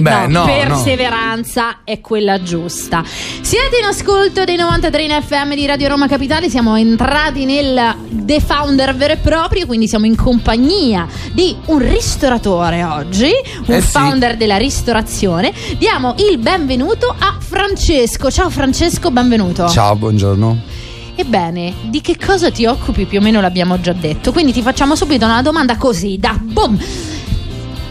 Beh, 0.00 0.26
no, 0.26 0.44
perseveranza 0.44 1.66
no. 1.66 1.76
è 1.84 2.00
quella 2.00 2.42
giusta. 2.42 3.02
Siete 3.04 3.78
in 3.80 3.86
ascolto 3.86 4.44
dei 4.44 4.56
93 4.56 5.02
in 5.02 5.22
FM 5.22 5.54
di 5.54 5.66
Radio 5.66 5.88
Roma 5.88 6.06
Capitale, 6.06 6.48
siamo 6.48 6.76
entrati 6.76 7.44
nel 7.44 7.96
The 8.10 8.40
Founder 8.40 8.94
vero 8.94 9.14
e 9.14 9.16
proprio, 9.16 9.66
quindi 9.66 9.88
siamo 9.88 10.06
in 10.06 10.14
compagnia 10.16 11.06
di 11.32 11.56
un 11.66 11.78
ristoratore 11.78 12.84
oggi, 12.84 13.30
un 13.66 13.74
Eh 13.74 13.80
sì. 13.80 13.88
founder 13.88 14.36
della 14.36 14.56
ristorazione. 14.56 15.52
Diamo 15.78 16.14
il 16.30 16.38
benvenuto 16.38 17.14
a 17.18 17.36
Francesco. 17.38 18.30
Ciao 18.30 18.50
Francesco, 18.50 19.10
benvenuto. 19.10 19.68
Ciao, 19.68 19.96
buongiorno. 19.96 20.76
Ebbene, 21.14 21.74
di 21.86 22.00
che 22.00 22.16
cosa 22.16 22.50
ti 22.50 22.64
occupi 22.64 23.04
più 23.04 23.18
o 23.18 23.22
meno 23.22 23.40
l'abbiamo 23.40 23.80
già 23.80 23.92
detto, 23.92 24.30
quindi 24.30 24.52
ti 24.52 24.62
facciamo 24.62 24.94
subito 24.94 25.24
una 25.24 25.42
domanda 25.42 25.76
così, 25.76 26.16
da 26.18 26.38
boom. 26.40 26.78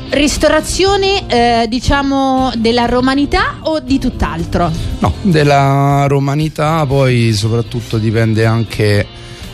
Ristorazione, 0.09 1.27
eh, 1.27 1.65
diciamo, 1.67 2.51
della 2.57 2.85
romanità 2.85 3.57
o 3.61 3.79
di 3.79 3.99
tutt'altro? 3.99 4.71
No, 4.99 5.13
della 5.21 6.05
romanità 6.07 6.85
poi 6.85 7.33
soprattutto 7.33 7.97
dipende 7.97 8.45
anche 8.45 9.05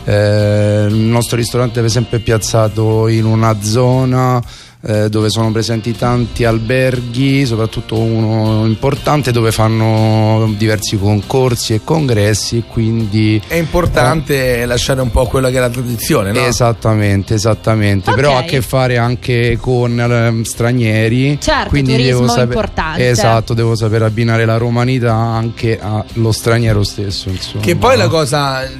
eh, 0.04 0.86
il 0.88 0.94
nostro 0.94 1.36
ristorante 1.36 1.80
per 1.80 1.86
esempio 1.86 2.18
è 2.18 2.20
piazzato 2.20 3.08
in 3.08 3.24
una 3.24 3.60
zona 3.62 4.40
eh, 4.86 5.08
dove 5.08 5.30
sono 5.30 5.50
presenti 5.50 5.96
tanti 5.96 6.44
alberghi, 6.44 7.46
soprattutto 7.46 7.98
uno 7.98 8.66
importante 8.66 9.32
dove 9.32 9.50
fanno 9.50 10.52
diversi 10.56 10.98
concorsi 10.98 11.72
e 11.74 11.80
congressi, 11.82 12.64
quindi 12.68 13.40
È 13.46 13.54
importante 13.54 14.66
lasciare 14.66 15.00
un 15.00 15.10
po' 15.10 15.26
quella 15.26 15.50
che 15.50 15.56
è 15.56 15.60
la 15.60 15.70
tradizione, 15.70 16.32
no? 16.32 16.40
Esattamente, 16.44 17.34
esattamente. 17.34 18.10
Ok. 18.10 18.16
Però 18.16 18.36
ha 18.36 18.40
a 18.40 18.42
che 18.42 18.60
fare 18.60 18.98
anche 18.98 19.56
con 19.60 19.98
ehm, 19.98 20.42
stranieri. 20.42 21.38
Certo, 21.40 21.70
quindi 21.70 21.92
turismo 21.92 22.20
devo 22.20 22.28
saper- 22.28 22.46
importante. 22.46 23.08
Esatto, 23.08 23.54
devo 23.54 23.74
saper 23.74 24.02
abbinare 24.02 24.44
la 24.44 24.56
romanità 24.58 25.14
anche 25.14 25.80
allo 25.80 26.32
straniero 26.32 26.82
stesso. 26.82 27.30
Insomma. 27.30 27.64
Che 27.64 27.76
poi 27.76 27.96
la 27.96 28.08
cosa, 28.08 28.64
eh, 28.64 28.70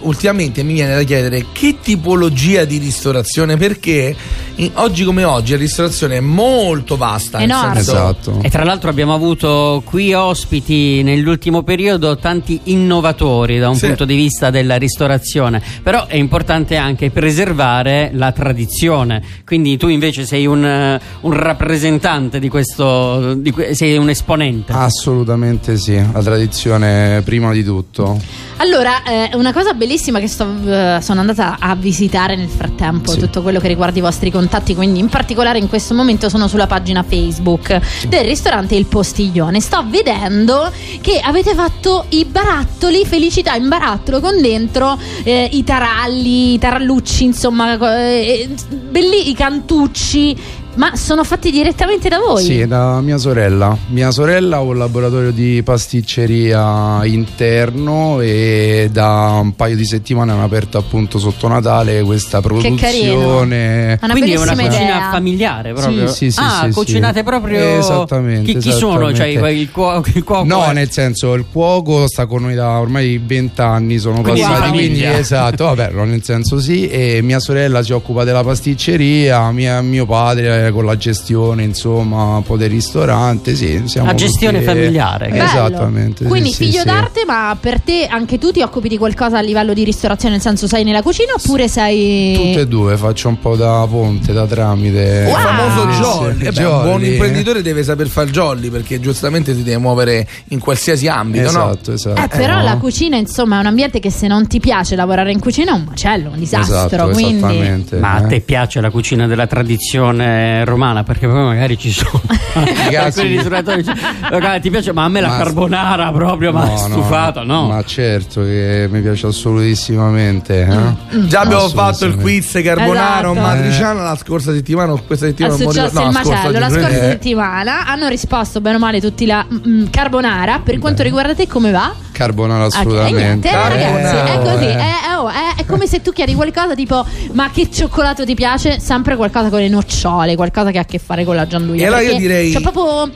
ultimamente 0.00 0.62
mi 0.62 0.74
viene 0.74 0.94
da 0.94 1.02
chiedere 1.02 1.46
che 1.52 1.76
tipologia 1.82 2.64
di 2.64 2.78
ristorazione, 2.78 3.56
perché 3.56 4.14
in- 4.56 4.70
oggi 4.74 5.04
come 5.04 5.24
oggi 5.24 5.47
la 5.52 5.58
ristorazione 5.58 6.16
è 6.16 6.20
molto 6.20 6.96
vasta. 6.96 7.40
Enorme. 7.40 7.74
senso- 7.76 7.92
Esatto. 7.92 8.38
E 8.42 8.50
tra 8.50 8.64
l'altro 8.64 8.90
abbiamo 8.90 9.14
avuto 9.14 9.82
qui 9.84 10.12
ospiti 10.12 11.02
nell'ultimo 11.02 11.62
periodo 11.62 12.16
tanti 12.18 12.60
innovatori 12.64 13.58
da 13.58 13.68
un 13.68 13.74
Sì. 13.76 13.86
punto 13.86 14.04
di 14.04 14.14
vista 14.14 14.50
della 14.50 14.76
ristorazione, 14.76 15.62
però 15.82 16.06
è 16.06 16.16
importante 16.16 16.76
anche 16.76 17.10
preservare 17.10 18.10
la 18.14 18.32
tradizione, 18.32 19.22
quindi 19.44 19.76
tu 19.76 19.88
invece 19.88 20.24
sei 20.26 20.46
un, 20.46 20.64
eh, 20.64 21.00
un 21.22 21.32
rappresentante 21.32 22.38
di 22.38 22.48
questo, 22.48 23.34
di 23.34 23.54
sei 23.72 23.96
un 23.96 24.08
esponente. 24.10 24.72
Assolutamente 24.72 25.76
sì, 25.76 25.94
la 26.12 26.22
tradizione 26.22 27.22
prima 27.24 27.52
di 27.52 27.64
tutto. 27.64 28.18
Allora, 28.60 29.04
eh, 29.04 29.30
una 29.34 29.52
cosa 29.52 29.72
bellissima 29.72 30.18
che 30.18 30.26
sto, 30.26 30.44
eh, 30.66 30.98
sono 31.00 31.20
andata 31.20 31.58
a 31.60 31.76
visitare 31.76 32.34
nel 32.34 32.48
frattempo, 32.48 33.12
Sì. 33.12 33.18
tutto 33.20 33.40
quello 33.40 33.60
che 33.60 33.68
riguarda 33.68 33.98
i 33.98 34.02
vostri 34.02 34.32
contatti, 34.32 34.74
quindi 34.74 34.98
in 34.98 35.08
particolare 35.08 35.60
in 35.60 35.68
questo 35.68 35.94
momento 35.94 36.28
sono 36.28 36.48
sulla 36.48 36.66
pagina 36.66 37.04
Facebook 37.04 37.78
del 38.08 38.24
ristorante 38.24 38.74
Il 38.74 38.86
Postiglione. 38.86 39.60
Sto 39.60 39.84
vedendo 39.88 40.72
che 41.00 41.20
avete 41.22 41.54
fatto 41.54 42.06
i 42.08 42.24
barattoli, 42.24 43.04
felicità 43.06 43.54
in 43.54 43.68
barattolo, 43.68 44.18
con 44.18 44.40
dentro 44.40 44.98
eh, 45.22 45.48
i 45.52 45.62
taralli, 45.62 46.54
i 46.54 46.58
tarallucci, 46.58 47.22
insomma, 47.24 47.76
co- 47.78 47.86
eh, 47.88 48.48
belli, 48.90 49.30
i 49.30 49.34
cantucci, 49.34 50.36
ma 50.78 50.94
sono 50.94 51.24
fatti 51.24 51.50
direttamente 51.50 52.08
da 52.08 52.18
voi? 52.18 52.42
Sì, 52.42 52.66
da 52.66 53.00
mia 53.00 53.18
sorella. 53.18 53.76
Mia 53.88 54.12
sorella 54.12 54.56
ha 54.56 54.60
un 54.60 54.78
laboratorio 54.78 55.32
di 55.32 55.60
pasticceria 55.64 57.04
interno 57.04 58.20
e 58.20 58.88
da 58.92 59.38
un 59.42 59.54
paio 59.56 59.74
di 59.74 59.84
settimane 59.84 60.30
hanno 60.32 60.44
aperto 60.44 60.78
appunto 60.78 61.18
sotto 61.18 61.48
Natale 61.48 62.02
questa 62.02 62.40
Che 62.40 62.74
carino. 62.76 63.14
produzione. 63.14 63.94
È 63.94 63.98
una 64.04 64.12
Quindi 64.12 64.32
è 64.32 64.36
una 64.36 64.54
bellissima 64.54 64.68
cucina 64.68 64.94
idea. 64.96 65.10
familiare 65.10 65.72
proprio. 65.72 66.08
Sì, 66.08 66.14
sì, 66.14 66.30
sì, 66.30 66.40
ah, 66.40 66.62
sì, 66.66 66.70
cucinate 66.70 67.18
sì. 67.18 67.24
proprio. 67.24 67.78
Esattamente, 67.78 68.52
Chi, 68.52 68.58
chi 68.58 68.72
sono? 68.72 69.12
Cioè, 69.12 69.26
esattamente. 69.28 69.60
il, 69.60 69.70
cuo- 69.72 70.02
il 70.14 70.22
cuoco? 70.24 70.44
No, 70.46 70.64
è- 70.70 70.72
nel 70.74 70.90
senso 70.90 71.34
il 71.34 71.44
cuoco 71.50 72.06
sta 72.06 72.26
con 72.26 72.42
noi 72.42 72.54
da 72.54 72.78
ormai 72.78 73.18
20 73.18 73.60
anni, 73.60 73.98
sono 73.98 74.20
Quindi 74.20 74.40
passati, 74.42 74.66
in 74.68 74.72
quindi 74.74 75.04
esatto, 75.04 75.64
vabbè, 75.64 75.90
no, 75.90 76.04
nel 76.04 76.22
senso 76.22 76.60
sì, 76.60 76.88
e 76.88 77.20
mia 77.22 77.40
sorella 77.40 77.82
si 77.82 77.92
occupa 77.92 78.22
della 78.22 78.44
pasticceria, 78.44 79.50
mia- 79.50 79.82
mio 79.82 80.06
padre 80.06 80.67
eh, 80.68 80.72
con 80.72 80.84
la 80.84 80.96
gestione, 80.96 81.62
insomma, 81.64 82.36
un 82.36 82.42
po' 82.42 82.56
del 82.56 82.70
ristorante, 82.70 83.54
sì, 83.54 83.82
siamo 83.86 84.06
La 84.08 84.14
gestione 84.14 84.58
tutti- 84.60 84.70
familiare. 84.70 85.28
Bello. 85.28 85.42
Esattamente. 85.44 86.22
sì, 86.24 86.28
Quindi 86.28 86.50
sì, 86.50 86.64
figlio 86.66 86.80
sì. 86.80 86.86
d'arte, 86.86 87.24
ma 87.26 87.56
per 87.58 87.80
te 87.80 88.06
anche 88.06 88.38
tu 88.38 88.50
ti 88.50 88.62
occupi 88.62 88.88
di 88.88 88.96
qualcosa 88.98 89.38
a 89.38 89.40
livello 89.40 89.72
di 89.74 89.84
ristorazione, 89.84 90.34
nel 90.34 90.42
senso 90.42 90.66
sei 90.66 90.84
nella 90.84 91.02
cucina 91.02 91.32
oppure 91.36 91.68
sei 91.68 92.34
Tutte 92.34 92.60
e 92.60 92.66
due, 92.66 92.96
faccio 92.96 93.28
un 93.28 93.38
po' 93.38 93.56
da 93.56 93.86
ponte, 93.88 94.32
da 94.32 94.46
tramite. 94.46 95.24
Il 95.26 95.32
Wow. 95.32 95.40
famoso 95.40 95.86
Sì, 95.88 95.94
sì, 95.94 96.00
jolly. 96.02 96.46
Eh 96.46 96.52
beh, 96.52 96.64
un 96.64 96.70
buon 96.82 97.00
jolly. 97.00 97.12
imprenditore 97.12 97.62
deve 97.62 97.82
saper 97.82 98.08
fare 98.08 98.30
jolly 98.30 98.70
perché 98.70 99.00
giustamente 99.00 99.54
si 99.54 99.62
deve 99.62 99.78
muovere 99.78 100.26
in 100.48 100.58
qualsiasi 100.58 101.06
ambito, 101.08 101.50
no? 101.50 101.70
Esatto, 101.70 101.92
esatto. 101.92 102.20
Eh, 102.22 102.28
però 102.28 102.56
no? 102.56 102.62
la 102.62 102.76
cucina, 102.76 103.16
insomma, 103.16 103.56
è 103.56 103.60
un 103.60 103.66
ambiente 103.66 104.00
che 104.00 104.10
se 104.10 104.26
non 104.26 104.46
ti 104.46 104.60
piace 104.60 104.96
lavorare 104.96 105.32
in 105.32 105.38
cucina 105.40 105.72
è 105.72 105.74
un 105.74 105.84
macello, 105.88 106.30
un 106.30 106.38
disastro. 106.38 106.86
Esatto, 106.86 107.08
quindi 107.10 107.36
esattamente. 107.38 107.96
Ma 107.96 108.14
a 108.14 108.24
eh. 108.24 108.26
te 108.28 108.40
piace 108.40 108.80
la 108.80 108.90
cucina 108.90 109.26
della 109.26 109.46
tradizione 109.46 110.57
romana? 110.64 111.02
Perché 111.04 111.26
poi 111.26 111.44
magari 111.44 111.76
ci 111.78 111.90
sono 111.90 112.20
Ragazzi- 112.54 112.96
alcuni 112.96 113.28
ristoratori 113.36 113.84
"Ragazzi, 114.28 114.60
ti 114.60 114.70
piace? 114.70 114.92
Ma 114.92 115.04
a 115.04 115.08
me 115.08 115.20
la 115.20 115.28
Ma- 115.28 115.36
carbonara 115.38 116.10
proprio 116.12 116.52
mi 116.52 116.60
ha 116.60 116.86
No, 116.86 116.86
no, 116.88 117.42
no? 117.44 117.66
Ma 117.68 117.82
certo 117.84 118.42
che 118.42 118.88
mi 118.90 119.00
piace 119.00 119.26
assolutissimamente. 119.26 120.60
eh. 120.60 121.16
Mm, 121.16 121.26
Già 121.26 121.40
abbiamo 121.40 121.68
fatto 121.68 122.04
il 122.04 122.16
quiz 122.16 122.60
carbonaro 122.62 123.32
Esatto. 123.32 123.46
matriciano 123.46 124.02
la 124.02 124.16
scorsa 124.16 124.52
settimana, 124.52 124.92
o 124.92 125.02
questa 125.06 125.26
È 125.26 125.28
settimana 125.28 125.54
mi 125.54 125.60
successo 125.62 125.86
il 125.98 126.04
no, 126.04 126.10
macello 126.12 126.58
la 126.58 126.68
scorsa 126.70 126.88
eh, 126.88 127.10
settimana. 127.10 127.86
Hanno 127.86 128.08
risposto 128.08 128.60
bene 128.60 128.76
o 128.76 128.78
male 128.78 129.00
tutti 129.00 129.26
la 129.26 129.44
mm, 129.50 129.86
carbonara. 129.90 130.60
Per 130.64 130.78
quanto 130.78 131.02
riguarda 131.02 131.34
te, 131.34 131.46
come 131.46 131.70
va? 131.70 131.92
Carbonara 132.12 132.64
eh, 132.64 132.66
assolutamente. 132.66 133.18
niente, 133.22 133.48
eh, 133.48 133.52
ragazzi, 133.52 134.16
è 134.16 134.34
Eh, 134.34 134.38
così. 134.52 134.64
eh. 134.64 134.76
È, 134.76 135.16
oh, 135.18 135.28
è- 135.28 135.60
è 135.60 135.64
come 135.66 135.86
se 135.86 136.02
tu 136.02 136.12
chiedi 136.12 136.34
qualcosa 136.34 136.74
tipo: 136.74 137.04
Ma 137.32 137.50
che 137.50 137.70
cioccolato 137.70 138.24
ti 138.24 138.34
piace? 138.34 138.80
Sempre 138.80 139.16
qualcosa 139.16 139.48
con 139.50 139.60
le 139.60 139.68
nocciole, 139.68 140.34
qualcosa 140.38 140.70
che 140.70 140.78
ha 140.78 140.82
a 140.82 140.84
che 140.86 140.98
fare 140.98 141.24
con 141.24 141.34
la 141.36 141.46
gianduia. 141.46 141.82
E 141.82 141.86
allora 141.86 142.00
io 142.02 142.16
direi- 142.16 142.52
C'è 142.52 142.60
proprio. 142.60 143.10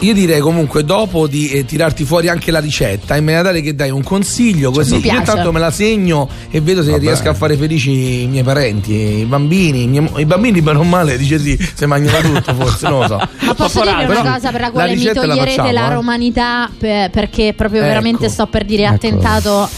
Io 0.00 0.12
direi 0.12 0.40
comunque 0.40 0.84
dopo 0.84 1.26
di 1.26 1.48
eh, 1.48 1.64
tirarti 1.64 2.04
fuori 2.04 2.28
anche 2.28 2.50
la 2.50 2.58
ricetta 2.60 3.16
in 3.16 3.24
maniera 3.24 3.44
tale 3.46 3.62
che 3.62 3.74
dai 3.74 3.88
un 3.90 4.02
consiglio 4.02 4.70
così 4.70 4.96
mi 4.96 5.06
io 5.06 5.16
intanto 5.16 5.50
me 5.52 5.58
la 5.58 5.70
segno 5.70 6.28
e 6.50 6.60
vedo 6.60 6.82
se 6.82 6.90
Va 6.90 6.98
riesco 6.98 7.22
bene. 7.22 7.30
a 7.30 7.34
fare 7.34 7.56
felici 7.56 8.24
i 8.24 8.26
miei 8.26 8.42
parenti, 8.44 8.92
i 8.92 9.24
bambini, 9.24 9.84
i, 9.84 9.86
miei- 9.86 10.10
i 10.18 10.26
bambini 10.26 10.60
bene 10.60 10.80
o 10.80 10.82
male 10.84 11.16
dice 11.16 11.38
sì, 11.38 11.58
se 11.74 11.86
mangiano 11.86 12.30
tutto 12.30 12.52
forse, 12.54 12.88
non 12.90 13.00
lo 13.00 13.06
so. 13.06 13.16
Ma 13.46 13.54
posso 13.54 13.80
dire 13.80 14.04
Però 14.06 14.20
una 14.20 14.32
cosa 14.34 14.50
per 14.50 14.60
la 14.60 14.66
la 14.66 14.70
quale 14.72 14.94
mi 14.96 15.02
la 15.02 15.12
toglierete 15.14 15.56
la, 15.56 15.62
facciamo, 15.62 15.86
eh. 15.90 15.94
romanità? 15.94 16.70
per- 16.76 17.10
perché 17.10 17.54
proprio 17.56 17.80
Ecco. 17.80 17.88
veramente 17.88 18.28
sto 18.28 18.46
per 18.48 18.66
dire 18.66 18.82
Ecco. 18.84 18.94
attentato. 18.96 19.68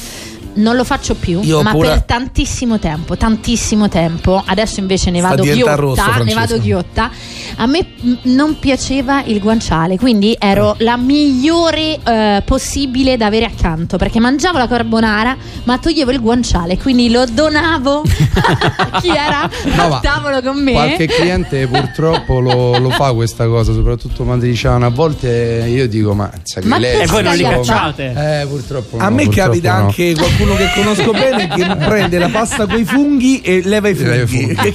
Non 0.59 0.75
lo 0.75 0.83
faccio 0.85 1.15
più, 1.15 1.41
Io 1.43 1.63
ma 1.63 1.71
paura- 1.71 1.91
per 1.91 2.03
tantissimo 2.03 2.79
tempo, 2.81 3.17
tantissimo 3.17 3.89
tempo. 3.89 4.43
Adesso 4.45 4.81
invece 4.81 5.11
ne 5.11 5.21
vado 5.21 5.45
ghiotta, 5.45 5.75
rosso, 5.77 6.23
ne 6.25 6.35
vado 6.35 6.59
ghiotta. 6.59 7.11
A 7.57 7.67
me 7.67 7.87
mm, 8.05 8.15
non 8.35 8.59
piaceva 8.59 9.23
il 9.25 9.41
guanciale, 9.41 9.97
quindi 9.97 10.37
ero 10.39 10.75
la 10.79 10.97
migliore 10.97 11.99
eh, 12.05 12.43
possibile 12.45 13.17
da 13.17 13.27
avere 13.27 13.45
accanto, 13.45 13.97
perché 13.99 14.19
mangiavo 14.19 14.59
la 14.59 14.67
carbonara, 14.67 15.37
ma 15.65 15.79
toglievo 15.79 16.11
il 16.11 16.21
guanciale, 16.21 16.77
quindi 16.77 17.09
lo 17.09 17.25
donavo 17.25 18.03
a 18.91 19.01
chi 19.01 19.09
era 19.11 19.49
No, 19.77 19.95
al 19.95 20.01
tavolo 20.01 20.43
con 20.43 20.61
me. 20.61 20.73
Qualche 20.73 21.07
cliente 21.07 21.69
purtroppo 21.69 22.41
lo, 22.41 22.79
lo 22.79 22.91
fa 22.91 23.13
questa 23.13 23.47
cosa, 23.47 23.73
soprattutto 23.73 24.25
matriciana. 24.25 24.87
A 24.87 24.91
volte 24.91 25.65
io 25.69 25.87
dico, 25.87 26.15
ma 26.15 26.29
Ma 26.65 26.79
E 26.79 27.07
voi 27.07 27.23
non 27.23 27.35
li 27.37 27.43
cacciate? 27.45 28.41
Eh, 28.43 28.47
purtroppo 28.47 28.97
A 28.99 29.09
no, 29.09 29.15
me 29.15 29.25
purtroppo 29.25 29.49
capita 29.51 29.79
no. 29.79 29.85
anche 29.85 30.15
qualcuno 30.15 30.47
uno 30.49 30.57
che 30.57 30.71
conosco 30.75 31.13
bene 31.13 31.47
che 31.49 31.77
prende 31.77 32.19
la 32.19 32.29
pasta 32.29 32.67
con 32.67 32.81
i 32.81 32.85
funghi 32.85 33.41
e 33.41 33.61
leva 33.65 33.89
i 33.89 33.95
Leva 33.95 34.15
i 34.15 34.27
funghi. 34.27 34.55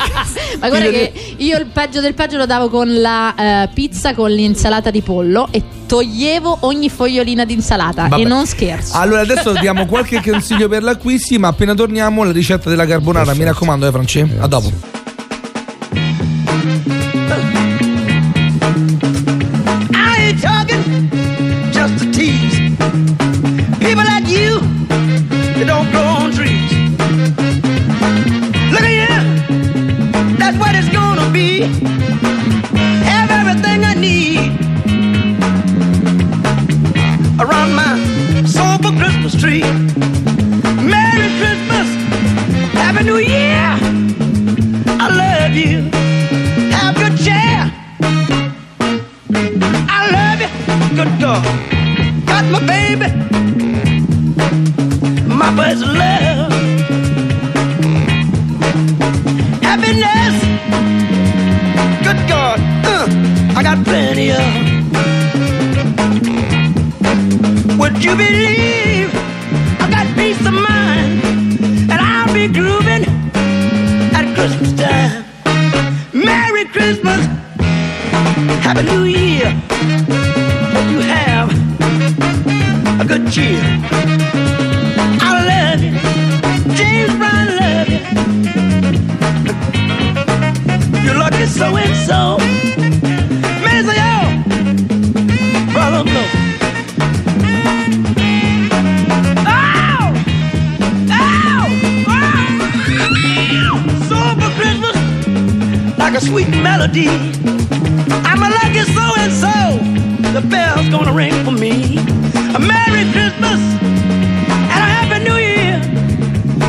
Ma 0.60 0.70
guarda 0.70 0.90
che 0.90 1.12
io 1.38 1.58
il 1.58 1.66
peggio 1.66 2.00
del 2.00 2.14
peggio 2.14 2.38
lo 2.38 2.46
davo 2.46 2.70
con 2.70 3.02
la 3.02 3.64
eh, 3.64 3.70
pizza 3.74 4.14
con 4.14 4.30
l'insalata 4.30 4.92
di 4.92 5.02
pollo 5.02 5.48
e 5.52 5.64
toglievo 5.88 6.60
ogni 6.62 6.90
fogliolina 6.90 7.44
di 7.44 7.54
insalata 7.54 8.08
Vabbè. 8.08 8.22
e 8.22 8.26
non 8.26 8.46
scherzo. 8.46 8.96
Allora 8.98 9.22
adesso 9.22 9.54
diamo 9.54 9.86
qualche 9.88 10.22
consiglio 10.22 10.68
per 10.68 10.84
l'acquisti, 10.84 11.38
ma 11.38 11.48
appena 11.50 11.74
torniamo 11.74 12.24
la 12.24 12.32
ricetta 12.32 12.70
della 12.70 12.86
carbonara, 12.86 13.34
mi 13.34 13.44
raccomando, 13.44 13.88
eh 13.88 13.92
France. 13.92 14.28
A 14.40 14.48
dopo. 14.48 15.03
Tree. 39.54 39.72
Merry 40.92 41.30
Christmas, 41.40 41.88
Happy 42.74 43.04
New 43.04 43.18
Year. 43.18 43.78
I 45.04 45.08
love 45.22 45.54
you. 45.64 45.78
Have 46.76 46.96
good 46.96 47.16
cheer. 47.24 47.72
I 49.96 50.00
love 50.16 50.40
you, 50.44 50.50
good 50.98 51.14
God. 51.22 51.44
Got 52.26 52.46
my 52.54 52.60
baby, 52.74 53.08
my 55.28 55.50
best 55.56 55.82
love. 56.02 56.52
Happiness, 59.62 60.36
good 62.06 62.20
God, 62.28 62.60
uh, 62.86 63.08
I 63.58 63.64
got 63.64 63.84
plenty 63.86 64.32
of. 64.32 64.44
Would 67.80 68.04
you 68.04 68.16
believe 68.16 68.83
grooving 72.54 73.04
at 74.14 74.36
Christmas 74.36 74.74
time? 74.74 75.26
Merry 76.14 76.66
Christmas. 76.66 77.26
Happy 78.62 78.84
New 78.84 79.04
Year. 79.06 79.50
Hope 80.74 80.90
you 80.92 81.00
have 81.02 81.50
a 83.02 83.06
good 83.06 83.32
cheer. 83.32 84.43
Sweet 106.34 106.50
melody. 106.64 107.10
I'm 108.26 108.42
a 108.42 108.50
lucky 108.50 108.84
so 108.98 109.06
and 109.22 109.32
so. 109.44 109.56
The 110.34 110.42
bell's 110.42 110.90
gonna 110.90 111.14
ring 111.14 111.36
for 111.46 111.52
me. 111.52 112.00
A 112.58 112.60
Merry 112.60 113.04
Christmas 113.14 113.62
and 114.74 114.82
a 114.86 114.90
Happy 114.96 115.24
New 115.28 115.38
Year 115.38 115.78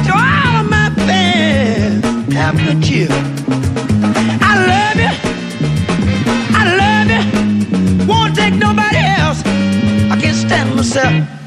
to 0.07 0.13
all 0.13 0.55
of 0.61 0.67
my 0.69 0.93
fans. 1.07 2.05
Have 2.35 2.57
good 2.59 2.83
cheer. 2.83 3.09
I 4.49 4.53
love 4.73 4.99
you. 5.07 5.15
I 6.61 6.63
love 6.83 7.09
you. 7.17 8.07
Won't 8.07 8.37
take 8.37 8.57
nobody 8.67 8.99
else. 9.19 9.41
I 10.13 10.19
can't 10.21 10.37
stand 10.37 10.77
myself. 10.77 11.44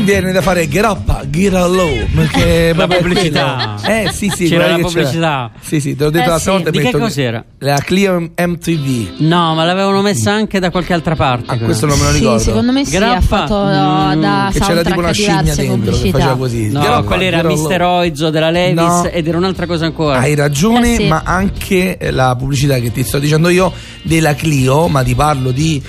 Me 0.00 0.04
viene 0.04 0.32
da 0.32 0.40
fare 0.42 0.68
get 0.68 0.84
up, 0.84 1.26
get 1.28 1.52
low. 1.52 1.90
Perché 2.14 2.72
La 2.80 2.86
pubblicità. 2.86 3.76
Eh 3.84 4.10
sì, 4.12 4.30
sì, 4.34 4.46
C'era 4.48 4.64
quella 4.64 4.76
la 4.78 4.86
pubblicità. 4.86 5.50
Sì, 5.60 5.80
sì, 5.80 5.96
te 5.96 6.04
l'ho 6.04 6.10
detto 6.10 6.24
Eh, 6.24 6.28
l'altra 6.28 6.50
sì. 6.52 6.56
volta. 6.56 6.70
Di 6.70 6.78
che 6.80 6.90
cos'era? 6.98 7.44
La 7.58 7.76
Clio 7.84 8.30
MTV. 8.36 9.18
No, 9.18 9.54
ma 9.54 9.64
l'avevano 9.64 10.00
messa 10.02 10.32
anche 10.32 10.58
da 10.58 10.70
qualche 10.70 10.92
altra 10.92 11.14
parte. 11.16 11.52
Ah, 11.54 11.58
questo 11.58 11.86
non 11.86 11.98
me 11.98 12.04
lo 12.06 12.10
Sì, 12.12 12.18
ricordo. 12.18 12.38
secondo 12.38 12.72
me 12.72 12.84
sì, 12.84 12.96
Grappa? 12.96 13.16
ha 13.16 13.20
fatto 13.20 13.58
Mm. 13.64 14.20
da 14.20 14.50
che 14.52 14.58
c'era 14.60 14.82
tipo 14.82 14.98
una 14.98 15.12
scimmia 15.12 15.54
dentro 15.54 15.92
che 15.98 16.10
faceva 16.10 16.36
così. 16.36 16.70
No, 16.70 16.80
Get 16.80 16.90
up, 16.90 17.04
quello 17.04 17.22
era. 17.22 17.42
Mister 17.42 17.82
Oizo 17.82 18.30
della 18.30 18.50
Levis 18.50 18.76
No. 18.76 19.04
ed 19.06 19.26
era 19.26 19.36
un'altra 19.36 19.66
cosa 19.66 19.86
ancora. 19.86 20.18
Hai 20.18 20.34
ragione, 20.34 20.92
Eh, 20.94 20.96
sì. 20.96 21.06
ma 21.08 21.22
anche 21.24 21.98
la 22.10 22.34
pubblicità 22.38 22.78
che 22.78 22.90
ti 22.92 23.02
sto 23.02 23.18
dicendo 23.18 23.48
io 23.48 23.72
della 24.02 24.34
Clio, 24.34 24.88
ma 24.88 25.02
ti 25.02 25.14
parlo 25.14 25.50
di 25.50 25.82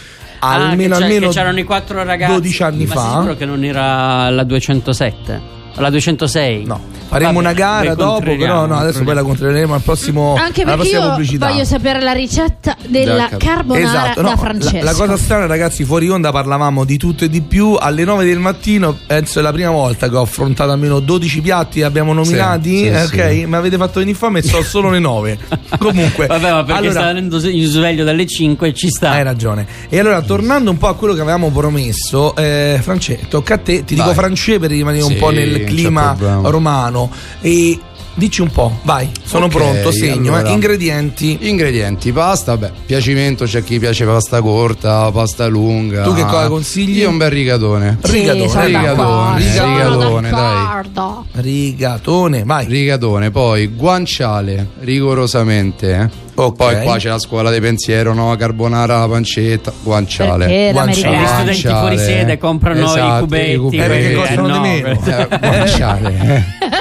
almeno 0.48 0.95
che 0.95 1.01
c'è- 1.01 1.07
almeno 1.07 1.29
c'erano 1.29 1.60
i 1.60 1.63
quattro 1.63 2.03
ragazzi 2.03 2.31
12 2.33 2.63
anni 2.63 2.86
ma 2.86 2.93
fa. 2.93 3.01
sei 3.01 3.10
sicuro 3.12 3.36
che 3.36 3.45
non 3.45 3.63
era 3.63 4.29
la 4.29 4.43
207 4.43 5.60
la 5.75 5.90
206 5.90 6.66
No, 6.66 6.80
faremo 7.08 7.40
una 7.40 7.54
gara 7.54 7.94
dopo, 7.96 8.36
però 8.36 8.66
no, 8.66 8.78
adesso 8.78 9.04
poi 9.04 9.13
la 9.16 9.24
controlleremo 9.24 9.74
al 9.74 9.82
prossimo 9.82 10.36
Anche 10.36 10.62
alla 10.63 10.72
perché 10.75 10.90
prossima 10.90 11.01
io 11.04 11.10
pubblicità. 11.10 11.48
voglio 11.50 11.63
sapere 11.66 12.01
la 12.01 12.12
ricetta 12.12 12.75
della 12.88 13.28
Già, 13.30 13.38
carbonara 13.38 13.86
Esatto, 13.88 14.22
no, 14.22 14.30
da 14.30 14.38
Francesco. 14.38 14.78
La, 14.78 14.84
la 14.84 14.94
cosa 14.94 15.18
strana, 15.18 15.46
ragazzi, 15.46 15.84
fuori 15.84 16.10
onda 16.10 16.32
parlavamo 16.32 16.84
di 16.84 16.98
tutto 16.98 17.24
e 17.25 17.30
di 17.30 17.42
più. 17.42 17.75
Alle 17.80 18.04
9 18.04 18.25
del 18.25 18.40
mattino, 18.40 18.98
penso 19.06 19.40
è 19.40 19.42
la 19.42 19.51
prima 19.51 19.72
volta 19.72 20.10
che 20.10 20.16
ho 20.16 20.22
affrontato 20.22 20.72
almeno 20.72 21.00
12 21.00 21.42
piatti, 21.42 21.82
abbiamo 21.82 22.13
nominati. 22.13 22.78
sì, 22.78 22.88
eh, 22.88 23.06
sì. 23.06 23.16
ok, 23.20 23.48
mi 23.48 23.56
avete 23.56 23.78
fatto 23.78 24.00
venire 24.00 24.18
fame 24.18 24.40
e 24.40 24.42
so 24.44 24.62
solo 24.63 24.90
le 24.90 25.00
9. 25.00 25.38
Comunque, 25.80 26.28
Vabbè, 26.28 26.51
ma 26.51 26.63
perché 26.63 26.80
allora, 26.80 26.92
sta 27.00 27.06
venendo 27.08 27.50
in 27.50 27.66
sveglio 27.66 28.04
dalle 28.04 28.25
5 28.25 28.68
e 28.68 28.74
ci 28.74 28.90
sta. 28.90 29.12
Hai 29.12 29.24
ragione. 29.24 29.66
E 29.90 30.00
allora, 30.00 30.22
tornando 30.22 30.70
un 30.72 30.78
po' 30.78 30.88
a 30.88 30.96
quello 30.96 31.13
che 31.13 31.22
avevamo 31.22 31.50
promesso, 31.50 32.36
eh, 32.36 32.80
France, 32.82 33.20
tocca 33.30 33.56
a 33.56 33.58
te. 33.58 33.84
Ti 33.84 33.94
dico 33.96 34.08
Vai. 34.08 34.16
France 34.16 34.60
per 34.60 34.70
rimanere 34.70 35.04
un 35.04 35.12
Sì, 35.12 35.16
po' 35.16 35.30
nel 35.32 35.61
clima 35.65 36.15
romano. 36.44 37.10
E 37.41 37.80
dici 38.13 38.41
un 38.41 38.50
po', 38.50 38.80
vai, 38.84 39.10
sono 39.24 39.46
Ok, 39.46 39.51
pronto, 39.51 39.91
segno. 39.91 40.34
allora. 40.34 40.50
eh. 40.50 40.53
Ingredienti. 40.53 41.38
Ingredienti, 41.50 42.12
pasta, 42.12 42.58
beh, 42.58 42.72
piacimento 42.86 43.46
c'è 43.46 43.63
chi 43.63 43.80
piace 43.80 44.06
pasta 44.06 44.41
corta, 44.41 45.10
pasta 45.12 45.48
lunga. 45.48 46.03
Tu 46.03 46.13
che 46.13 46.24
cosa 46.24 46.48
consigli? 46.48 46.98
Io 46.98 47.10
un 47.10 47.18
bel 47.18 47.30
rigatone. 47.32 47.98
Sì, 48.03 48.12
rigatone, 48.20 48.48
sono 48.50 48.65
rigatone, 48.65 48.96
d'accordo, 48.96 49.41
sono 49.51 49.74
rigatone, 49.77 50.30
dai. 50.30 50.39
d'accordo. 50.39 51.25
Rigatone, 51.32 52.44
vai. 52.44 52.65
Rigatone, 52.68 53.32
poi 53.32 53.68
guanciale, 53.68 54.68
rigorosamente. 54.80 55.94
eh. 55.94 56.30
Ok. 56.34 56.56
Poi 56.56 56.82
qua 56.84 56.98
c'è 56.98 57.10
la 57.10 57.20
scuola 57.20 57.51
di 57.51 57.60
pensiero, 57.60 58.13
no? 58.13 58.36
Carbonara 58.36 58.96
alla 58.98 59.08
pancetta, 59.10 59.72
guanciale. 59.84 60.46
Perché 60.46 60.70
Guanciale. 60.72 61.15
E 61.15 61.20
gli 61.20 61.25
studenti 61.56 61.80
fuori 61.80 61.98
sede 61.98 62.38
comprano 62.38 62.86
Esatto, 62.86 63.15
i 63.15 63.20
cubetti 63.20 63.51
i 63.51 63.56
cubetti. 63.58 63.77
Eh, 63.77 63.88
perché 63.88 64.01
quelli- 64.01 64.15
costano 64.15 64.48
di 64.48 64.53
no, 64.53 64.62
meno. 64.62 64.96
quelli- 64.98 65.12
Eh, 65.30 65.38
guanciale. 65.39 66.46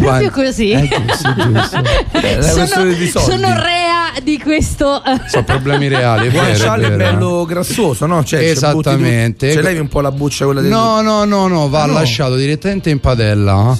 Proprio 0.00 0.30
così. 0.30 0.70
Eh, 0.70 0.88
giusto, 0.88 1.34
giusto. 1.36 1.82
è 2.20 2.34
una 2.54 2.66
sono, 2.66 2.92
di 2.92 3.06
soldi. 3.08 3.30
sono 3.30 3.54
rea 3.60 4.12
di 4.22 4.38
questo. 4.38 5.02
eh, 5.04 5.20
Sono 5.28 5.44
problemi 5.44 5.88
reali. 5.88 6.28
è 6.28 6.30
vero, 6.30 6.44
è 6.44 6.48
Guanciale 6.48 6.86
è 6.86 6.90
vero. 6.90 7.12
bello 7.12 7.44
grassoso, 7.44 8.06
no? 8.06 8.24
Cioè, 8.24 8.40
Esattamente. 8.40 9.52
Ce 9.52 9.60
levi 9.62 9.78
un 9.78 9.88
po' 9.88 10.00
la 10.00 10.10
buccia 10.12 10.44
quella 10.44 10.60
del 10.60 10.70
No, 10.70 11.00
no, 11.00 11.24
no, 11.24 11.46
no, 11.48 11.68
va 11.68 11.82
Ah, 11.82 11.86
no? 11.86 11.92
lasciato 11.94 12.36
direttamente 12.36 12.90
in 12.90 12.98
padella. 13.00 13.78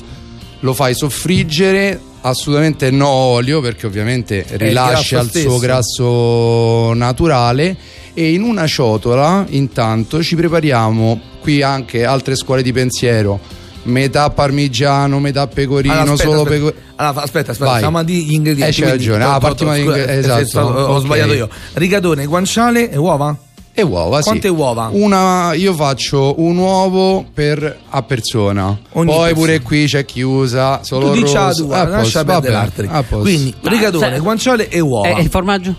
Lo 0.60 0.74
fai 0.74 0.94
soffriggere. 0.94 2.00
Assolutamente 2.22 2.90
no 2.90 3.08
olio 3.08 3.62
perché 3.62 3.86
ovviamente 3.86 4.44
rilascia 4.50 5.22
grasso 5.22 5.38
il 5.38 5.44
suo 5.44 5.56
grasso 5.58 6.92
naturale 6.92 7.74
e 8.12 8.32
in 8.34 8.42
una 8.42 8.66
ciotola 8.66 9.46
intanto 9.48 10.22
ci 10.22 10.36
prepariamo 10.36 11.18
qui 11.40 11.62
anche 11.62 12.04
altre 12.04 12.34
scuole 12.36 12.60
di 12.62 12.72
pensiero 12.72 13.40
metà 13.84 14.30
parmigiano 14.30 15.18
metà 15.20 15.46
pecorino 15.46 15.94
Allora, 15.94 16.12
aspetta, 16.12 16.30
solo 16.30 16.42
pecorino 16.44 16.80
Allora, 16.96 17.22
aspetta, 17.22 17.50
aspetta, 17.52 17.70
Vai. 17.70 17.78
stiamo 17.78 17.98
a 17.98 18.02
dire 18.04 18.22
gli 18.22 18.32
ingredienti. 18.32 18.80
Eh, 18.80 18.84
quindi- 18.84 19.06
ragione. 19.06 19.24
Ah, 19.24 19.38
partiamo 19.38 19.72
dagli 19.72 19.82
scusa, 19.84 19.96
ingre- 19.98 20.14
eh, 20.14 20.18
esatto, 20.18 20.46
stato- 20.46 20.66
ho 20.68 20.94
ok. 20.96 21.00
sbagliato 21.04 21.32
io. 21.32 21.48
Rigatone, 21.74 22.26
guanciale 22.26 22.90
e 22.90 22.96
uova? 22.98 23.36
e 23.72 23.82
uova 23.82 24.20
Quante 24.20 24.48
sì. 24.48 24.52
uova? 24.54 24.90
Una, 24.92 25.52
io 25.54 25.72
faccio 25.74 26.34
un 26.40 26.58
uovo 26.58 27.24
per 27.32 27.78
a 27.88 28.02
persona 28.02 28.66
Ogni 28.92 29.06
poi 29.06 29.16
persona. 29.16 29.32
pure 29.32 29.60
qui 29.60 29.86
c'è 29.86 30.04
chi 30.04 30.20
usa 30.20 30.80
solo 30.82 31.12
tu 31.12 31.22
dici 31.22 31.34
rosso. 31.34 31.64
tua, 31.64 31.80
A 31.80 31.84
lascia 31.88 32.24
perdere 32.24 32.52
l'altro. 32.52 32.86
a 32.90 33.02
posto. 33.02 33.18
Quindi, 33.24 33.54
rigatone, 33.62 34.14
se- 34.16 34.20
guanciale 34.20 34.68
e 34.68 34.80
uova. 34.80 35.08
E, 35.08 35.14
e 35.18 35.22
il 35.22 35.30
formaggio? 35.30 35.74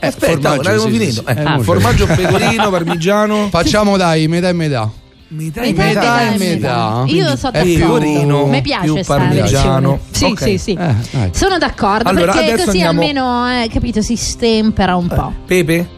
Eh, 0.00 0.06
Aspetta, 0.08 0.56
l'abbiamo 0.56 0.80
sì, 0.80 0.90
finito. 0.90 1.12
sì, 1.12 1.20
Eh, 1.26 1.34
sì. 1.34 1.40
ah, 1.44 1.56
Eh, 1.58 1.62
formaggio 1.62 2.06
pecorino, 2.16 2.70
parmigiano. 2.70 3.48
facciamo 3.50 3.96
dai 3.96 4.26
metà 4.26 4.48
e 4.48 4.52
metà 4.52 4.90
Metà 5.36 5.60
Metà, 5.62 5.82
metà 5.84 6.00
metà, 6.00 6.22
e 6.34 6.38
metà. 6.38 7.02
metà. 7.02 7.04
Io 7.06 7.36
so 7.36 7.50
d'accordo. 7.50 7.74
pecorino 7.74 8.46
Mi 8.46 8.62
piace 8.62 8.92
più 8.92 9.02
parmigiano. 9.04 10.00
versione. 10.12 10.30
Ok. 10.32 10.38
Sì, 10.38 10.44
sì, 10.44 10.58
sì. 10.58 10.78
Eh. 10.78 11.30
Sono 11.32 11.58
d'accordo 11.58 12.08
Allora, 12.08 12.32
perché 12.32 12.52
adesso 12.52 12.66
così 12.66 12.82
andiamo- 12.82 13.00
almeno, 13.00 13.62
eh, 13.64 13.68
capito, 13.68 14.00
si 14.02 14.14
stempera 14.16 14.94
un 14.96 15.08
po'. 15.08 15.32
Pepe? 15.46 15.88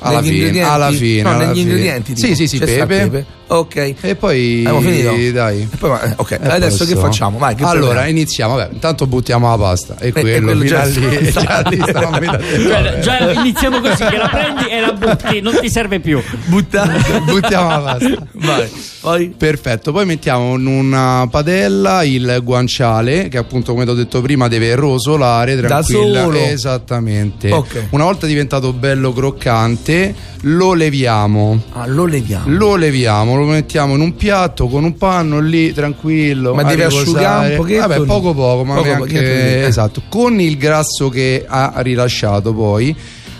alla 0.00 0.22
fine, 0.22 0.60
alla 0.62 0.90
fine, 0.92 1.22
No, 1.22 1.28
alla 1.30 1.38
negli 1.46 1.48
fine. 1.56 1.60
ingredienti. 1.70 2.16
Sì, 2.16 2.34
sì, 2.34 2.46
sì, 2.46 2.56
il 2.56 2.64
pepe. 2.64 3.26
Ok. 3.48 3.94
e 4.00 4.14
poi 4.16 4.58
Abbiamo 4.66 4.80
finito? 4.80 5.32
dai 5.32 5.68
E 5.72 5.76
poi, 5.76 5.98
eh, 6.02 6.12
ok, 6.16 6.30
E 6.42 6.48
adesso 6.48 6.78
posto? 6.78 6.94
che 6.94 7.00
facciamo? 7.00 7.38
Vai, 7.38 7.54
che 7.54 7.62
allora 7.62 7.78
prepariamo? 7.86 8.10
iniziamo 8.10 8.54
vabbè, 8.56 8.72
intanto 8.72 9.06
buttiamo 9.06 9.48
la 9.48 9.56
pasta 9.56 9.96
e, 9.98 10.10
quello, 10.12 10.46
quello 10.52 10.62
fino 10.62 10.64
già 10.64 10.82
a 10.82 10.84
lì 10.90 11.30
già 11.30 11.62
lì 11.68 12.62
Cioè, 12.62 12.98
già 13.02 13.30
iniziamo 13.40 13.80
così, 13.80 14.04
che 14.04 14.16
la 14.16 14.28
prendi 14.28 14.66
e 14.68 14.80
la 14.80 14.92
butti, 14.92 15.40
non 15.40 15.56
ti 15.60 15.70
serve 15.70 16.00
più. 16.00 16.20
Buttate. 16.46 17.20
buttiamo 17.24 17.68
la 17.68 17.78
pasta 17.78 18.26
Vai. 18.32 18.68
Poi 19.00 19.28
Perfetto, 19.36 19.92
poi 19.92 20.04
mettiamo 20.06 20.56
in 20.56 20.66
una 20.66 21.28
padella 21.30 22.02
il 22.02 22.40
guanciale 22.42 23.28
che 23.28 23.38
appunto 23.38 23.72
come 23.72 23.84
ti 23.84 23.90
ho 23.90 23.94
detto 23.94 24.20
prima 24.20 24.48
deve 24.48 24.74
rosolare 24.74 25.54
Da 25.54 25.66
tranquilla. 25.68 26.22
solo? 26.22 26.36
Esattamente. 26.38 27.52
Ok. 27.52 27.86
Una 27.90 28.04
volta 28.04 28.26
diventato 28.26 28.72
bello 28.72 29.12
croccante 29.12 30.14
lo 30.42 30.74
leviamo. 30.74 31.60
ah, 31.72 31.86
lo 31.86 32.04
leviamo. 32.04 32.44
Lo 32.56 32.74
leviamo, 32.76 33.35
lo 33.36 33.44
mettiamo 33.44 33.94
in 33.94 34.00
un 34.00 34.14
piatto 34.14 34.68
con 34.68 34.84
un 34.84 34.96
panno 34.96 35.40
lì 35.40 35.72
tranquillo. 35.72 36.54
Ma 36.54 36.62
deve 36.62 36.84
asciugare 36.84 37.50
un 37.50 37.56
pochetto? 37.56 37.86
Vabbè, 37.88 38.04
poco 38.04 38.34
poco, 38.34 38.64
ma 38.64 38.74
Poco 38.74 38.86
neanche 38.86 39.14
pochetto, 39.14 39.66
esatto. 39.68 40.02
Con 40.08 40.40
il 40.40 40.56
grasso 40.56 41.08
che 41.08 41.44
ha 41.46 41.72
rilasciato 41.76 42.52
poi 42.54 42.94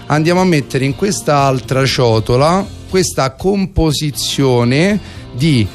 andiamo 0.07 0.41
a 0.41 0.45
mettere 0.45 0.85
in 0.85 0.95
quest'altra 0.95 1.85
ciotola 1.85 2.65
questa 2.89 3.33
composizione 3.33 4.99
di 5.35 5.67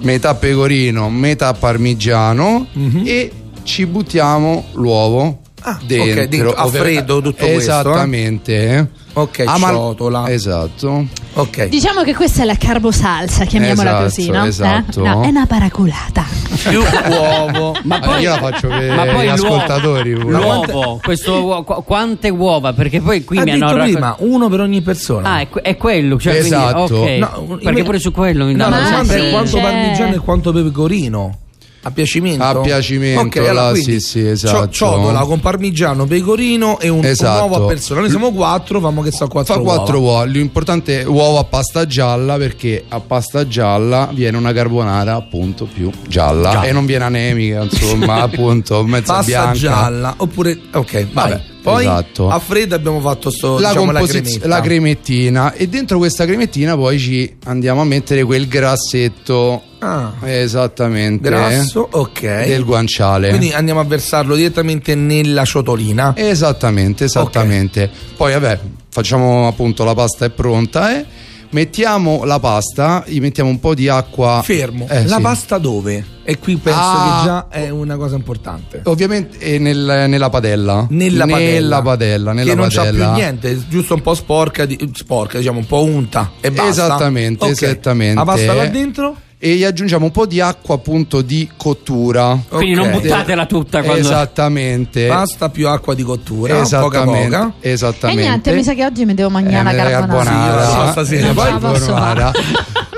metà 0.00 0.34
pecorino, 0.34 1.10
metà 1.10 1.52
parmigiano 1.52 2.66
e 3.04 3.30
ci 3.64 3.86
buttiamo 3.86 4.66
l'uovo. 4.72 5.40
Ah, 5.68 5.78
dentro, 5.84 6.22
ok, 6.22 6.28
dentro, 6.28 6.52
a 6.52 6.66
freddo 6.66 7.20
tutto 7.20 7.44
questo, 7.46 7.52
eh? 7.52 7.56
Esattamente. 7.58 8.90
Ok, 9.14 9.42
Amal- 9.46 9.74
ciotola. 9.74 10.30
Esatto. 10.30 11.06
Ok. 11.34 11.66
Diciamo 11.66 12.02
che 12.02 12.14
questa 12.14 12.42
è 12.42 12.44
la 12.44 12.54
carbosalsa, 12.56 13.44
chiamiamola 13.44 13.90
Esatto, 13.90 14.04
così, 14.04 14.30
no? 14.30 14.44
esatto. 14.44 15.00
Eh? 15.04 15.08
No, 15.08 15.22
è 15.22 15.26
una 15.28 15.46
paraculata. 15.46 16.24
Più 16.68 16.80
uovo. 17.10 17.76
Ma 17.82 17.96
Ah, 17.96 18.00
poi, 18.00 18.22
io 18.22 18.30
la 18.30 18.36
faccio 18.38 18.68
per 18.68 18.94
ma 18.94 19.04
poi 19.06 19.26
gli 19.28 19.36
l'uovo- 19.36 19.54
ascoltatori 19.56 20.14
pure. 20.14 20.36
L'uovo, 20.38 21.00
questo 21.02 21.42
uo- 21.42 21.62
qu- 21.64 21.84
quante 21.84 22.28
uova? 22.28 22.72
Perché 22.72 23.00
poi 23.00 23.24
qui 23.24 23.38
ha 23.38 23.42
mi 23.42 23.50
hanno 23.50 23.66
detto 23.66 23.76
raccol- 23.76 23.92
prima, 23.92 24.16
uno 24.20 24.48
per 24.48 24.60
ogni 24.60 24.82
persona. 24.82 25.32
Ah, 25.34 25.40
è, 25.40 25.48
que- 25.48 25.62
è 25.62 25.76
quello. 25.76 26.18
Cioè, 26.18 26.38
quindi- 26.38 26.54
Esatto. 26.54 26.94
ok. 26.96 27.08
No, 27.18 27.58
perché 27.62 27.82
pure 27.82 27.98
su 27.98 28.12
quello 28.12 28.44
mi 28.44 28.52
No, 28.52 28.58
danno 28.58 28.76
la 28.76 28.82
Ma 28.82 28.88
domanda 28.90 29.12
sì, 29.14 29.18
è 29.20 29.30
quanto 29.30 29.58
parmigiano 29.58 30.14
e 30.14 30.18
quanto 30.18 30.52
pecorino. 30.52 31.38
A 31.88 31.90
piacimento? 31.90 32.42
A 32.44 32.60
piacimento, 32.60 33.20
Ok, 33.22 33.36
allora, 33.48 33.70
là, 33.70 33.74
sì, 33.74 33.98
sì, 34.00 34.26
esatto. 34.26 34.68
cio- 34.68 34.68
Ciotola 34.70 35.20
con 35.20 35.40
parmigiano, 35.40 36.04
pecorino 36.06 36.78
e 36.78 36.88
un, 36.88 36.98
un 36.98 37.04
Esatto. 37.06 37.44
uovo 37.46 37.64
a 37.64 37.66
persona. 37.66 38.00
Noi 38.00 38.10
siamo 38.10 38.30
quattro, 38.32 38.78
famo 38.80 39.00
che 39.02 39.10
so 39.10 39.26
quattro 39.28 39.54
Fa 39.54 39.60
uova. 39.60 39.74
quattro 39.76 40.00
uova. 40.00 40.24
L'importante 40.24 41.00
è 41.00 41.04
uovo 41.06 41.38
a 41.38 41.44
pasta 41.44 41.86
gialla 41.86 42.36
perché 42.36 42.84
a 42.88 43.00
pasta 43.00 43.46
gialla 43.48 44.10
viene 44.12 44.36
una 44.36 44.52
carbonara 44.52 45.14
appunto 45.14 45.64
più 45.66 45.90
gialla, 46.06 46.50
Gialla. 46.50 46.62
e 46.66 46.72
non 46.72 46.84
viene 46.86 47.04
anemica, 47.04 47.62
insomma, 47.62 48.16
appunto, 48.22 48.82
mezza 48.84 49.14
Pasta 49.14 49.30
bianca. 49.30 49.52
gialla. 49.58 50.14
Oppure, 50.18 50.58
ok, 50.72 50.92
vai. 51.12 51.30
Vabbè, 51.30 51.42
Poi 51.62 51.82
esatto. 51.84 52.28
a 52.28 52.38
freddo 52.38 52.74
abbiamo 52.74 53.00
fatto 53.00 53.30
sto, 53.30 53.58
La, 53.58 53.68
diciamo, 53.70 53.90
la 53.92 54.02
cremetta. 54.02 54.46
la 54.48 54.60
cremettina 54.60 55.52
e 55.54 55.68
dentro 55.68 55.98
questa 55.98 56.24
cremettina 56.26 56.76
poi 56.76 56.98
ci 56.98 57.36
andiamo 57.44 57.80
a 57.80 57.84
mettere 57.84 58.24
quel 58.24 58.46
grassetto 58.46 59.62
Ah, 59.80 60.12
esattamente 60.24 61.28
grasso, 61.28 61.88
ok. 61.90 62.20
del 62.46 62.64
guanciale. 62.64 63.28
Quindi 63.28 63.52
andiamo 63.52 63.80
a 63.80 63.84
versarlo 63.84 64.34
direttamente 64.34 64.94
nella 64.94 65.44
ciotolina. 65.44 66.14
Esattamente, 66.16 67.04
esattamente. 67.04 67.90
Poi 68.16 68.32
vabbè, 68.32 68.60
facciamo 68.90 69.46
appunto 69.46 69.84
la 69.84 69.94
pasta 69.94 70.24
è 70.24 70.30
pronta 70.30 70.96
e 70.98 71.04
mettiamo 71.50 72.24
la 72.24 72.38
pasta, 72.40 73.04
gli 73.06 73.20
mettiamo 73.20 73.50
un 73.50 73.60
po' 73.60 73.74
di 73.74 73.88
acqua. 73.88 74.40
Fermo. 74.44 74.86
Eh, 74.88 75.06
la 75.06 75.16
sì. 75.16 75.22
pasta 75.22 75.58
dove? 75.58 76.04
E 76.24 76.38
qui 76.38 76.56
penso 76.56 76.78
Ah. 76.78 77.18
che 77.20 77.26
già 77.26 77.46
è 77.48 77.68
una 77.70 77.96
cosa 77.96 78.14
importante. 78.16 78.82
Ovviamente 78.84 79.38
è 79.38 79.56
nel- 79.58 80.04
nella 80.08 80.28
padella. 80.28 80.86
Nella 80.90 81.24
padella. 81.24 81.50
Nella 81.50 81.82
padella, 81.82 82.32
nella 82.32 82.50
che 82.50 82.56
non 82.56 82.68
c'ha 82.68 82.84
più 82.90 83.10
niente, 83.12 83.58
giusto 83.68 83.94
un 83.94 84.02
po' 84.02 84.12
sporca, 84.14 84.66
di- 84.66 84.90
sporca, 84.92 85.38
diciamo 85.38 85.60
un 85.60 85.66
po' 85.66 85.84
unta 85.84 86.32
e 86.40 86.50
basta. 86.50 86.68
Esattamente, 86.70 87.44
Ok. 87.46 87.50
esattamente. 87.62 88.14
La 88.16 88.24
pasta 88.24 88.52
là 88.52 88.66
dentro? 88.66 89.16
E 89.40 89.54
gli 89.54 89.62
aggiungiamo 89.62 90.06
un 90.06 90.10
po' 90.10 90.26
di 90.26 90.40
acqua 90.40 90.74
appunto 90.74 91.22
di 91.22 91.48
cottura. 91.56 92.36
Quindi 92.48 92.74
non 92.74 92.88
Ok. 92.88 93.00
buttatela 93.00 93.46
tutta 93.46 93.82
quando... 93.84 94.00
Esattamente. 94.00 95.06
Pasta 95.06 95.48
più 95.48 95.68
acqua 95.68 95.94
di 95.94 96.02
cottura, 96.02 96.54
poca 96.54 96.62
Esattamente. 96.66 97.36
poca. 97.36 97.52
E 97.60 97.70
Esattamente. 97.70 98.22
niente, 98.22 98.52
mi 98.52 98.62
sa 98.64 98.74
che 98.74 98.84
oggi 98.84 99.04
mi 99.04 99.14
devo 99.14 99.30
mangiare 99.30 99.70
Eh, 99.70 99.74
una 99.74 99.90
carbonara. 99.90 100.68
Sì, 100.70 100.76
la 100.76 100.90
stasera. 100.90 101.26
Non 101.26 101.34
Poi 101.36 101.44
la 101.52 101.58
carbonara. 101.60 102.32
fare. 102.32 102.42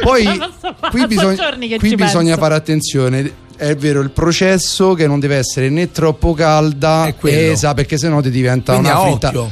Poi 0.02 0.25
Non 0.25 0.38
la 0.38 0.88
qui, 0.90 1.06
bisogna, 1.06 1.35
giorni 1.35 1.68
che 1.68 1.78
qui 1.78 1.94
bisogna 1.94 2.25
penso. 2.25 2.40
fare 2.40 2.54
attenzione. 2.54 3.32
È 3.56 3.75
vero, 3.76 4.00
il 4.00 4.11
processo 4.11 4.94
che 4.94 5.06
non 5.06 5.20
deve 5.20 5.37
essere 5.37 5.68
né 5.68 5.90
troppo 5.90 6.32
calda, 6.32 7.12
quello. 7.18 7.52
esa, 7.52 7.75
perché 7.75 7.99
sennò 7.99 8.23
ti 8.23 8.30
diventa 8.30 8.73
Quindi 8.73 8.88
una 8.90 9.00
fritta. 9.02 9.28
occhio. 9.28 9.50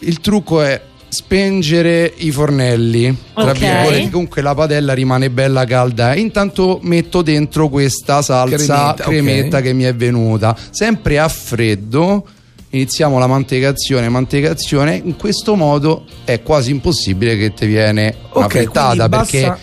Il 0.00 0.20
trucco 0.20 0.60
è 0.60 0.78
spengere 1.14 2.12
i 2.16 2.30
fornelli 2.30 3.16
tra 3.32 3.50
Ok. 3.50 3.58
virgolette 3.58 4.10
comunque 4.10 4.42
la 4.42 4.54
padella 4.54 4.92
rimane 4.92 5.30
bella 5.30 5.64
calda 5.64 6.14
intanto 6.14 6.80
metto 6.82 7.22
dentro 7.22 7.68
questa 7.68 8.20
salsa 8.20 8.56
Cremetta, 8.56 9.04
cremetta, 9.04 9.56
ok. 9.58 9.62
che 9.62 9.72
mi 9.72 9.84
è 9.84 9.94
venuta 9.94 10.56
sempre 10.70 11.18
a 11.18 11.28
freddo 11.28 12.26
iniziamo 12.70 13.18
la 13.18 13.26
mantecazione 13.28 14.08
mantecazione 14.08 15.00
in 15.02 15.16
questo 15.16 15.54
modo 15.54 16.04
è 16.24 16.42
quasi 16.42 16.72
impossibile 16.72 17.36
che 17.36 17.54
ti 17.54 17.66
viene 17.66 18.14
una 18.32 18.46
Ok, 18.46 18.50
frittata 18.50 19.08
quindi 19.08 19.08
perché 19.16 19.40
basta, 19.46 19.58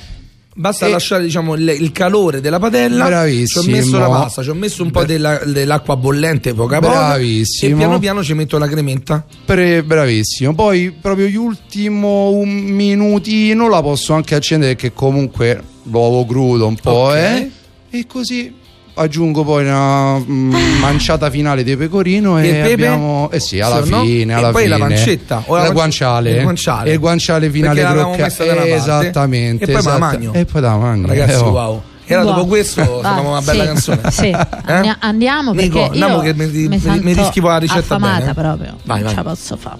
basta 0.61 0.85
E- 0.85 0.89
lasciare 0.91 1.23
diciamo, 1.23 1.55
il, 1.55 1.67
il 1.67 1.91
calore 1.91 2.39
della 2.39 2.59
padella. 2.59 3.05
Bravissimo. 3.05 3.63
Ci 3.63 3.69
ho 3.69 3.71
messo 3.73 3.97
la 3.97 4.07
pasta, 4.07 4.43
ci 4.43 4.49
ho 4.49 4.53
messo 4.53 4.83
un 4.83 4.91
po' 4.91 5.03
della- 5.03 5.41
dell'acqua 5.43 5.95
bollente, 5.97 6.53
poca 6.53 6.79
poca. 6.79 6.93
Bravissimo. 7.07 7.73
E 7.73 7.77
piano 7.77 7.99
piano 7.99 8.23
ci 8.23 8.33
metto 8.33 8.57
la 8.57 8.67
cremetta. 8.67 9.25
Pre- 9.45 9.83
bravissimo. 9.83 10.53
Poi 10.53 10.91
proprio 10.91 11.27
gli 11.27 11.35
ultimo 11.35 12.29
un 12.29 12.49
minutino 12.49 13.67
la 13.67 13.81
posso 13.81 14.13
anche 14.13 14.35
accendere 14.35 14.75
perché 14.75 14.93
comunque 14.93 15.61
l'uovo 15.83 16.25
crudo 16.25 16.67
un 16.67 16.75
po' 16.75 16.91
Ok. 16.91 17.13
è. 17.15 17.49
E 17.89 18.05
così 18.07 18.53
aggiungo 18.93 19.43
poi 19.43 19.65
una 19.65 20.17
mm, 20.17 20.53
manciata 20.81 21.29
finale 21.29 21.63
di 21.63 21.75
pecorino 21.77 22.39
E 22.39 22.47
e, 22.47 22.71
abbiamo 22.73 23.29
eh 23.31 23.39
sì, 23.39 23.59
alla 23.59 23.83
Sì 23.83 23.91
o 23.91 23.95
no? 23.97 24.03
fine, 24.03 24.33
E 24.33 24.35
alla 24.35 24.51
poi 24.51 24.67
la 24.67 24.75
fine. 24.75 24.87
pancetta 24.89 25.43
o 25.45 25.53
la 25.53 25.59
il 25.59 25.63
panc- 25.65 25.73
guanciale. 25.73 26.31
il 26.31 26.41
guanciale. 26.43 26.89
E 26.89 26.93
il 26.93 26.99
guanciale 26.99 27.49
finale 27.49 27.81
crocca- 27.83 28.27
da. 28.37 28.65
Esattamente. 28.65 29.63
E 29.63 29.67
poi 29.67 29.75
me 29.75 29.81
la 29.81 29.89
esatta- 29.89 29.97
magno. 29.99 30.33
E 30.33 30.45
poi 30.45 30.61
la 30.61 30.77
magno. 30.77 31.07
Ragazzi, 31.07 31.31
Eh, 31.31 31.35
oh. 31.37 31.49
wow. 31.51 31.81
E 32.05 32.13
allora 32.15 32.35
dopo 32.35 32.47
questo 32.47 32.83
facciamo 33.01 33.29
una 33.29 33.41
bella 33.41 33.61
sì, 33.61 33.67
canzone. 33.67 34.01
Sì, 34.11 34.27
Eh? 34.27 34.37
Andia- 34.65 34.97
andiamo 34.99 35.53
perché 35.53 35.67
Nico, 35.69 35.83
andiamo 35.85 36.15
io 36.15 36.21
che 36.21 36.33
mi- 36.33 36.67
mi- 36.67 36.67
mi, 36.77 36.99
mi 37.01 37.13
rischivo 37.13 37.47
la 37.47 37.57
ricetta 37.57 37.79
affamata 37.79 38.19
bene. 38.19 38.33
proprio. 38.33 38.75
Vai, 38.83 39.01
non 39.01 39.03
vai. 39.03 39.09
ce 39.09 39.15
la 39.15 39.23
posso 39.29 39.55
fare. 39.57 39.77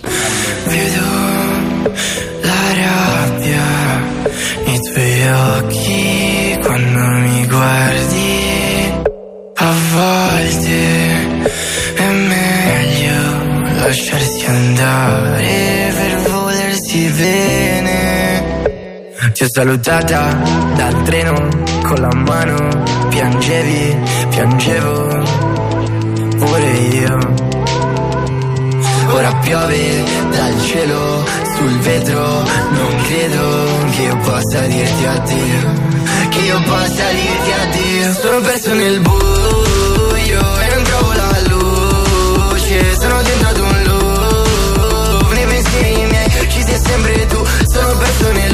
Vedo 0.65 1.01
la 2.41 2.73
rabbia 2.73 3.63
nei 4.65 4.79
tuoi 4.81 5.27
occhi 5.59 6.57
quando 6.63 6.99
mi 7.27 7.45
guardi. 7.47 8.20
Volte 9.91 11.39
è 11.95 12.07
meglio 12.07 13.73
lasciarsi 13.75 14.45
andare 14.45 15.93
per 15.93 16.31
volersi 16.31 17.09
bene. 17.09 18.61
Ti 19.33 19.43
ho 19.43 19.47
salutata 19.49 20.39
dal 20.75 21.03
treno 21.03 21.33
con 21.83 21.99
la 21.99 22.13
mano, 22.13 22.83
piangevi, 23.09 23.97
piangevo 24.29 25.23
pure 26.37 26.71
io. 26.71 27.17
Ora 29.09 29.33
piove 29.41 30.03
dal 30.31 30.61
cielo 30.61 31.25
sul 31.57 31.79
vetro, 31.79 32.43
non 32.71 32.95
credo 33.07 33.67
che 33.91 34.01
io 34.03 34.17
possa 34.19 34.61
dirti 34.67 35.05
addio, 35.05 35.73
che 36.29 36.39
io 36.39 36.61
possa 36.61 37.09
dirti 37.11 37.51
addio. 37.61 38.13
Sono 38.13 38.39
perso 38.39 38.73
nel 38.73 38.99
buio 39.01 39.70
sono 48.21 48.33
perso 48.33 48.50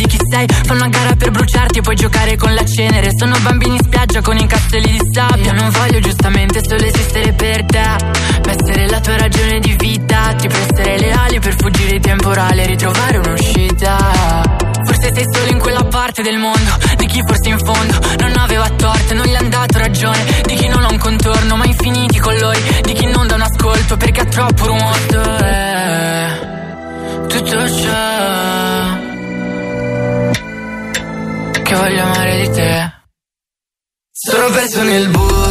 di 0.00 0.06
chi 0.06 0.18
sei. 0.30 0.46
Fanno 0.48 0.80
una 0.80 0.88
gara 0.88 1.14
per 1.14 1.30
bruciarti 1.30 1.78
e 1.78 1.82
poi 1.82 1.94
giocare 1.94 2.36
con 2.36 2.54
la 2.54 2.64
cenere. 2.64 3.10
Sono 3.14 3.36
bambini 3.40 3.76
in 3.76 3.82
spiaggia 3.82 4.22
con 4.22 4.36
i 4.36 4.46
castelli 4.46 4.90
di 4.92 5.00
sabbia. 5.12 5.52
Non 5.52 5.70
voglio 5.70 6.00
giustamente 6.00 6.60
solo 6.66 6.84
esistere 6.84 7.32
per 7.32 7.64
te. 7.66 7.78
Ma 8.44 8.50
essere 8.50 8.88
la 8.88 9.00
tua 9.00 9.18
ragione 9.18 9.60
di 9.60 9.74
vita. 9.76 10.32
Ti 10.34 10.48
prestare 10.48 10.98
le 10.98 11.12
ali 11.12 11.38
per 11.38 11.54
fuggire 11.56 11.96
il 11.96 12.00
temporale 12.00 12.62
e 12.62 12.66
ritrovare 12.66 13.18
un'uscita. 13.18 14.68
Forse 14.82 15.12
sei 15.12 15.26
solo 15.30 15.50
in 15.50 15.58
quella 15.58 15.84
parte 15.84 16.22
del 16.22 16.38
mondo 16.38 16.74
Di 16.96 17.04
chi 17.04 17.22
forse 17.24 17.50
in 17.50 17.58
fondo 17.58 17.98
non 18.18 18.32
aveva 18.38 18.66
torto 18.70 19.12
Non 19.12 19.26
gli 19.26 19.34
han 19.34 19.50
dato 19.50 19.76
ragione 19.76 20.24
Di 20.46 20.54
chi 20.54 20.68
non 20.68 20.82
ha 20.82 20.88
un 20.88 20.96
contorno 20.96 21.56
ma 21.56 21.66
infiniti 21.66 22.18
colori 22.18 22.58
Di 22.82 22.94
chi 22.94 23.04
non 23.04 23.26
dà 23.26 23.34
un 23.34 23.42
ascolto 23.42 23.98
perché 23.98 24.22
ha 24.22 24.24
troppo 24.24 24.66
rumore 24.66 26.38
Tutto 27.28 27.68
ciò 27.68 28.99
Che 31.70 31.76
voglio 31.76 32.02
amare 32.02 32.40
di 32.40 32.50
te. 32.50 32.92
Sono 34.10 34.50
perso 34.50 34.82
nel 34.82 35.08
buio 35.08 35.49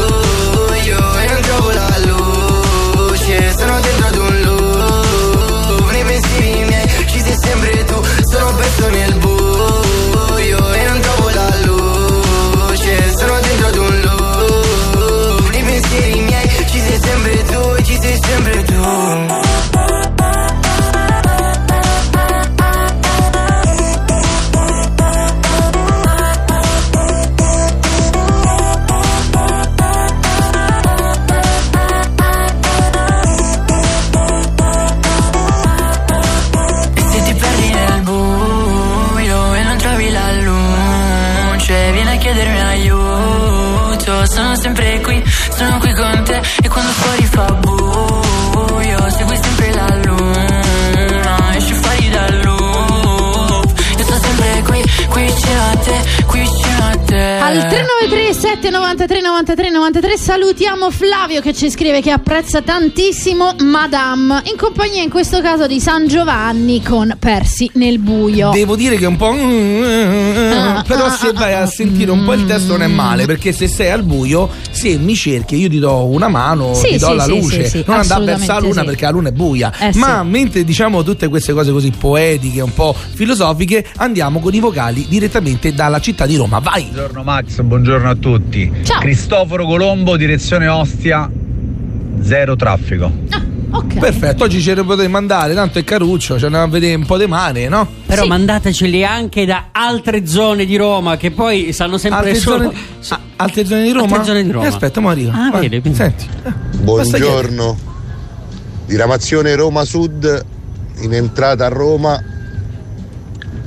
sempre 44.69 44.99
qui, 45.01 45.23
sono 45.25 45.79
qui 45.79 45.93
con 45.93 46.23
te. 46.23 46.38
937 57.99 58.69
93 58.69 59.19
93 59.19 59.69
93 59.69 60.17
salutiamo 60.17 60.89
Flavio 60.89 61.41
che 61.41 61.53
ci 61.53 61.69
scrive 61.69 61.99
che 61.99 62.11
apprezza 62.11 62.61
tantissimo 62.61 63.55
Madame 63.65 64.41
in 64.45 64.55
compagnia 64.55 65.03
in 65.03 65.09
questo 65.09 65.41
caso 65.41 65.67
di 65.67 65.81
San 65.81 66.07
Giovanni 66.07 66.81
con 66.81 67.13
Persi 67.19 67.69
nel 67.73 67.99
buio. 67.99 68.51
Devo 68.51 68.77
dire 68.77 68.95
che 68.95 69.03
è 69.03 69.07
un 69.07 69.17
po' 69.17 69.33
mm, 69.33 69.37
mm, 69.37 69.83
mm, 69.83 70.51
ah, 70.53 70.83
però 70.87 71.05
ah, 71.05 71.09
se 71.09 71.27
ah, 71.27 71.33
vai 71.33 71.51
a 71.51 71.59
ah, 71.59 71.61
ah. 71.63 71.67
sentire 71.67 72.09
un 72.11 72.23
po' 72.23 72.31
il 72.31 72.45
testo 72.45 72.71
non 72.71 72.83
è 72.83 72.87
male 72.87 73.25
perché 73.25 73.51
se 73.51 73.67
sei 73.67 73.91
al 73.91 74.03
buio 74.03 74.49
se 74.71 74.97
mi 74.97 75.13
cerchi 75.13 75.57
io 75.57 75.67
ti 75.67 75.79
do 75.79 76.05
una 76.05 76.29
mano 76.29 76.73
sì, 76.75 76.91
ti 76.91 76.97
do 76.99 77.09
sì, 77.09 77.15
la 77.15 77.25
luce. 77.25 77.67
sì, 77.67 77.83
non 77.85 77.97
andare 77.97 78.23
verso 78.23 78.53
la 78.53 78.59
luna 78.59 78.83
perché 78.85 79.03
la 79.03 79.11
luna 79.11 79.27
è 79.27 79.33
buia. 79.33 79.73
Eh, 79.77 79.91
ma 79.95 80.23
mentre 80.23 80.63
diciamo 80.63 81.03
tutte 81.03 81.27
queste 81.27 81.51
cose 81.51 81.73
così 81.73 81.91
poetiche 81.91 82.61
un 82.61 82.73
po' 82.73 82.95
filosofiche 83.13 83.85
andiamo 83.97 84.39
con 84.39 84.53
i 84.53 84.61
vocali 84.61 85.05
direttamente 85.09 85.73
dalla 85.73 85.99
città 85.99 86.25
di 86.25 86.37
Roma. 86.37 86.59
Vai! 86.59 86.83
Buongiorno 86.83 87.23
Max 87.23 87.59
buongiorno 87.59 87.88
a 87.95 88.15
tutti. 88.15 88.71
Ciao. 88.83 88.99
Cristoforo 88.99 89.65
Colombo, 89.65 90.15
direzione 90.17 90.67
Ostia, 90.67 91.29
zero 92.21 92.55
traffico. 92.55 93.11
Ah, 93.29 93.41
ok. 93.71 93.97
Perfetto, 93.99 94.43
oggi 94.43 94.61
ce 94.61 94.73
ne 94.75 94.83
potete 94.83 95.07
mandare, 95.07 95.53
tanto 95.53 95.79
è 95.79 95.83
caruccio, 95.83 96.37
ci 96.37 96.45
andiamo 96.45 96.65
a 96.65 96.69
vedere 96.69 96.95
un 96.95 97.05
po' 97.05 97.17
di 97.17 97.25
mare, 97.27 97.67
no? 97.67 97.87
Però 98.05 98.23
Sì. 98.23 98.27
mandateceli 98.27 99.03
anche 99.05 99.45
da 99.45 99.65
altre 99.71 100.25
zone 100.25 100.65
di 100.65 100.75
Roma 100.77 101.17
che 101.17 101.31
poi 101.31 101.71
sanno 101.73 101.97
sempre 101.97 102.29
Altre 102.29 102.35
solo. 102.35 102.63
zone, 102.63 102.75
ah, 103.09 103.19
altre 103.37 103.65
zone 103.65 103.83
di 103.83 103.91
Roma? 103.91 104.05
Altre 104.17 104.23
zone 104.23 104.43
di 104.43 104.51
Roma. 104.51 104.65
Eh, 104.65 104.69
aspetta, 104.69 104.99
mo 104.99 105.09
arriva. 105.09 105.33
Ah, 105.33 105.57
vedi, 105.59 105.81
Senti. 105.93 106.27
Buongiorno, 106.77 107.77
diramazione 108.85 109.55
Roma 109.55 109.83
Sud 109.85 110.45
in 111.01 111.13
entrata 111.13 111.65
a 111.65 111.69
Roma 111.69 112.21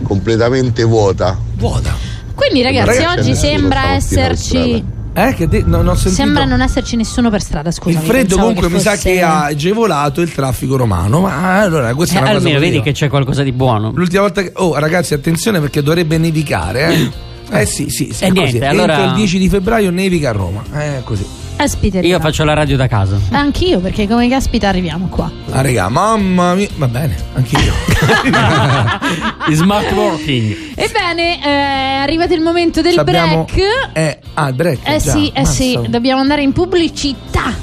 completamente 0.03 0.83
vuota. 0.85 1.39
Vuota. 1.57 2.11
Quindi 2.35 2.63
ragazzi, 2.63 2.99
Ragazzi, 2.99 3.19
oggi 3.19 3.35
sembra 3.37 3.93
esserci 3.93 4.85
Eh, 5.15 5.35
che 5.35 5.47
de- 5.47 5.63
no, 5.67 5.83
non 5.83 5.97
sembra 5.97 6.45
non 6.45 6.63
esserci 6.63 6.97
nessuno 6.97 7.29
per 7.29 7.43
strada, 7.43 7.69
Il 7.69 7.75
scusami. 7.75 8.05
freddo 8.07 8.37
comunque 8.39 8.71
mi 8.71 8.81
sa 8.81 8.97
che 8.97 9.21
ha 9.21 9.45
agevolato 9.45 10.23
il 10.23 10.33
traffico 10.33 10.77
romano. 10.77 11.21
Ma 11.21 11.61
allora, 11.61 11.95
questa 11.95 12.15
Eh, 12.15 12.19
è 12.19 12.23
una 12.23 12.31
cosa 12.33 12.39
almeno 12.47 12.61
vedi 12.61 12.81
che 12.81 12.93
c'è 12.93 13.09
qualcosa 13.09 13.43
di 13.43 13.53
buono. 13.53 13.93
L'ultima 13.95 14.23
volta 14.23 14.41
che. 14.43 14.53
Oh, 14.55 14.79
ragazzi, 14.79 15.13
attenzione 15.13 15.61
perché 15.61 15.83
dovrebbe 15.83 16.17
nevicare, 16.19 16.89
eh. 16.95 17.11
Eh 17.55 17.67
sì, 17.67 17.91
sì, 17.91 18.09
sì. 18.15 18.25
E 18.25 18.29
è 18.29 18.31
niente, 18.31 18.59
così. 18.59 18.65
allora- 18.65 18.95
Entro 18.95 19.11
il 19.11 19.15
10 19.17 19.39
di 19.39 19.49
febbraio 19.51 19.91
nevica 19.91 20.31
a 20.31 20.33
Roma. 20.33 20.63
Eh, 20.75 21.03
così. 21.05 21.27
Aspetta, 21.57 22.01
Io 22.01 22.19
faccio 22.19 22.43
la 22.45 22.55
radio 22.55 22.77
da 22.77 22.89
casa. 22.89 23.19
Anch'io, 23.31 23.79
perché 23.79 24.09
come 24.09 24.29
caspita 24.29 24.69
arriviamo 24.69 25.07
qua. 25.07 25.31
Ah, 25.51 25.61
regà, 25.61 25.89
mamma 25.89 26.55
mia. 26.55 26.69
Va 26.77 26.89
bene, 26.89 27.17
anche 27.35 27.57
io. 27.61 27.73
Smart 29.55 29.91
working. 29.95 30.57
Ebbene, 30.75 31.39
è 31.41 31.99
arrivato 32.01 32.35
il 32.35 32.41
momento 32.41 32.81
del 32.81 32.99
Abbiamo- 32.99 33.45
break. 33.45 33.91
Eh, 33.93 34.19
ah, 34.35 34.49
il 34.49 34.55
break. 34.55 34.79
Eh 34.83 34.99
già, 34.99 35.13
sì, 35.13 35.31
eh 35.33 35.45
sì, 35.47 35.75
mazza. 35.77 35.89
dobbiamo 35.89 36.21
andare 36.21 36.43
in 36.43 36.53
pubblicità. 36.53 37.55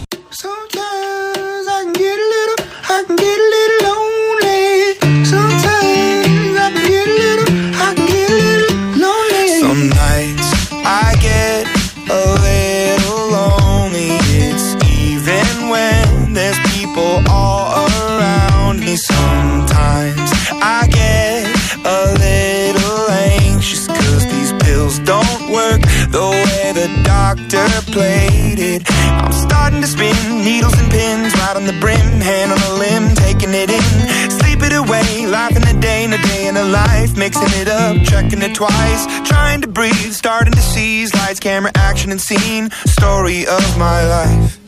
I'm 27.98 29.32
starting 29.32 29.82
to 29.82 29.88
spin 29.88 30.44
needles 30.44 30.78
and 30.78 30.92
pins 30.92 31.34
right 31.34 31.56
on 31.56 31.66
the 31.66 31.74
brim, 31.80 32.22
hand 32.22 32.52
on 32.52 32.60
a 32.60 32.74
limb, 32.78 33.16
taking 33.16 33.50
it 33.54 33.72
in. 33.72 34.30
Sleep 34.30 34.60
it 34.62 34.74
away, 34.74 35.26
life 35.26 35.56
in 35.56 35.64
a 35.64 35.80
day 35.82 36.04
and 36.04 36.14
a 36.14 36.22
day 36.22 36.48
in 36.48 36.56
a 36.56 36.66
life, 36.66 37.18
mixing 37.18 37.50
it 37.60 37.68
up, 37.68 37.98
checking 38.04 38.44
it 38.44 38.54
twice, 38.54 39.28
trying 39.28 39.62
to 39.62 39.68
breathe, 39.68 40.14
starting 40.14 40.54
to 40.54 40.62
seize 40.62 41.14
lights, 41.16 41.40
camera, 41.40 41.72
action, 41.76 42.12
and 42.12 42.22
scene. 42.22 42.70
Story 42.86 43.48
of 43.48 43.78
my 43.80 44.06
life. 44.08 44.60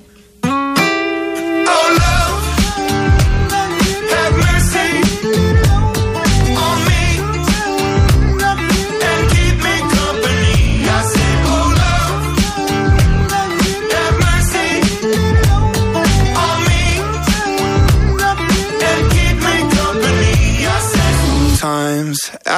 Oh, 0.44 2.01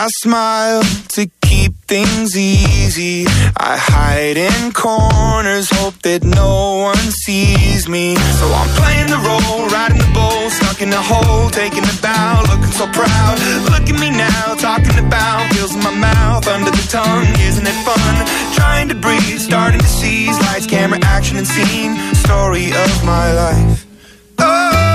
I 0.04 0.08
smile 0.20 0.84
to 1.16 1.32
keep 1.44 1.78
things 1.88 2.36
easy. 2.36 3.26
I 3.56 3.78
hide 3.80 4.36
in 4.36 4.74
corners, 4.74 5.70
hope 5.72 5.96
that 6.04 6.26
no 6.26 6.92
one 6.92 7.08
sees 7.24 7.88
me. 7.88 8.18
So 8.36 8.46
I'm 8.52 8.68
playing 8.76 9.08
the 9.08 9.22
role, 9.24 9.64
riding 9.72 10.00
the 10.04 10.12
bull, 10.12 10.50
stuck 10.50 10.82
in 10.82 10.92
a 10.92 11.00
hole, 11.00 11.50
taking 11.52 11.88
a 11.88 11.96
bow, 12.02 12.44
looking 12.52 12.76
so 12.76 12.84
proud. 12.92 13.40
Look 13.72 13.88
at 13.88 13.98
me 13.98 14.12
now, 14.12 14.56
talking 14.56 15.00
about 15.00 15.48
feels 15.54 15.74
in 15.74 15.80
my 15.80 15.96
mouth, 15.96 16.50
under 16.50 16.72
the 16.72 16.86
tongue, 16.92 17.32
isn't 17.40 17.66
it 17.66 17.80
fun? 17.88 18.14
Trying 18.60 18.90
to 18.90 18.96
breathe, 18.96 19.40
starting 19.40 19.80
to 19.80 19.88
seize 19.88 20.38
lights, 20.52 20.68
camera, 20.68 21.00
action, 21.04 21.38
and 21.38 21.48
scene. 21.48 21.96
Story 22.28 22.76
of 22.76 22.92
my 23.06 23.32
life. 23.32 23.86
Oh, 24.38 24.93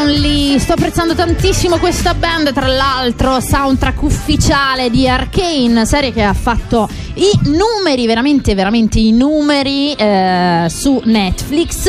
Lonely. 0.00 0.58
Sto 0.58 0.72
apprezzando 0.72 1.14
tantissimo 1.14 1.76
questa 1.78 2.14
band, 2.14 2.52
tra 2.52 2.66
l'altro, 2.66 3.40
soundtrack 3.40 4.02
ufficiale 4.02 4.88
di 4.88 5.06
Arcane, 5.06 5.84
serie 5.84 6.12
che 6.12 6.22
ha 6.22 6.32
fatto 6.32 6.88
i 7.20 7.38
numeri, 7.50 8.06
veramente, 8.06 8.54
veramente 8.54 8.98
i 8.98 9.12
numeri 9.12 9.92
eh, 9.92 10.66
su 10.70 11.02
Netflix, 11.04 11.84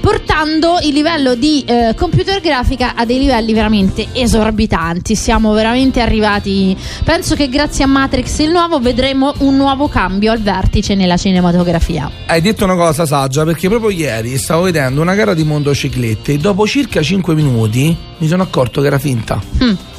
portando 0.00 0.78
il 0.82 0.92
livello 0.92 1.34
di 1.34 1.64
eh, 1.66 1.94
computer 1.96 2.40
grafica 2.40 2.94
a 2.94 3.06
dei 3.06 3.18
livelli 3.18 3.54
veramente 3.54 4.08
esorbitanti. 4.12 5.14
Siamo 5.14 5.54
veramente 5.54 6.02
arrivati. 6.02 6.76
Penso 7.02 7.34
che 7.34 7.48
grazie 7.48 7.84
a 7.84 7.86
Matrix 7.86 8.38
il 8.40 8.50
nuovo 8.50 8.78
vedremo 8.78 9.32
un 9.38 9.56
nuovo 9.56 9.88
cambio 9.88 10.32
al 10.32 10.40
vertice 10.40 10.94
nella 10.94 11.16
cinematografia. 11.16 12.10
Hai 12.26 12.42
detto 12.42 12.64
una 12.64 12.76
cosa 12.76 13.06
saggia 13.06 13.44
perché 13.44 13.68
proprio 13.68 13.88
ieri 13.88 14.36
stavo 14.36 14.64
vedendo 14.64 15.00
una 15.00 15.14
gara 15.14 15.32
di 15.32 15.44
motociclette 15.44 16.32
e 16.32 16.36
dopo 16.36 16.66
circa 16.66 17.00
5 17.00 17.34
minuti 17.34 17.96
mi 18.18 18.28
sono 18.28 18.42
accorto 18.42 18.82
che 18.82 18.86
era 18.88 18.98
finta. 18.98 19.40
Mm. 19.62 19.93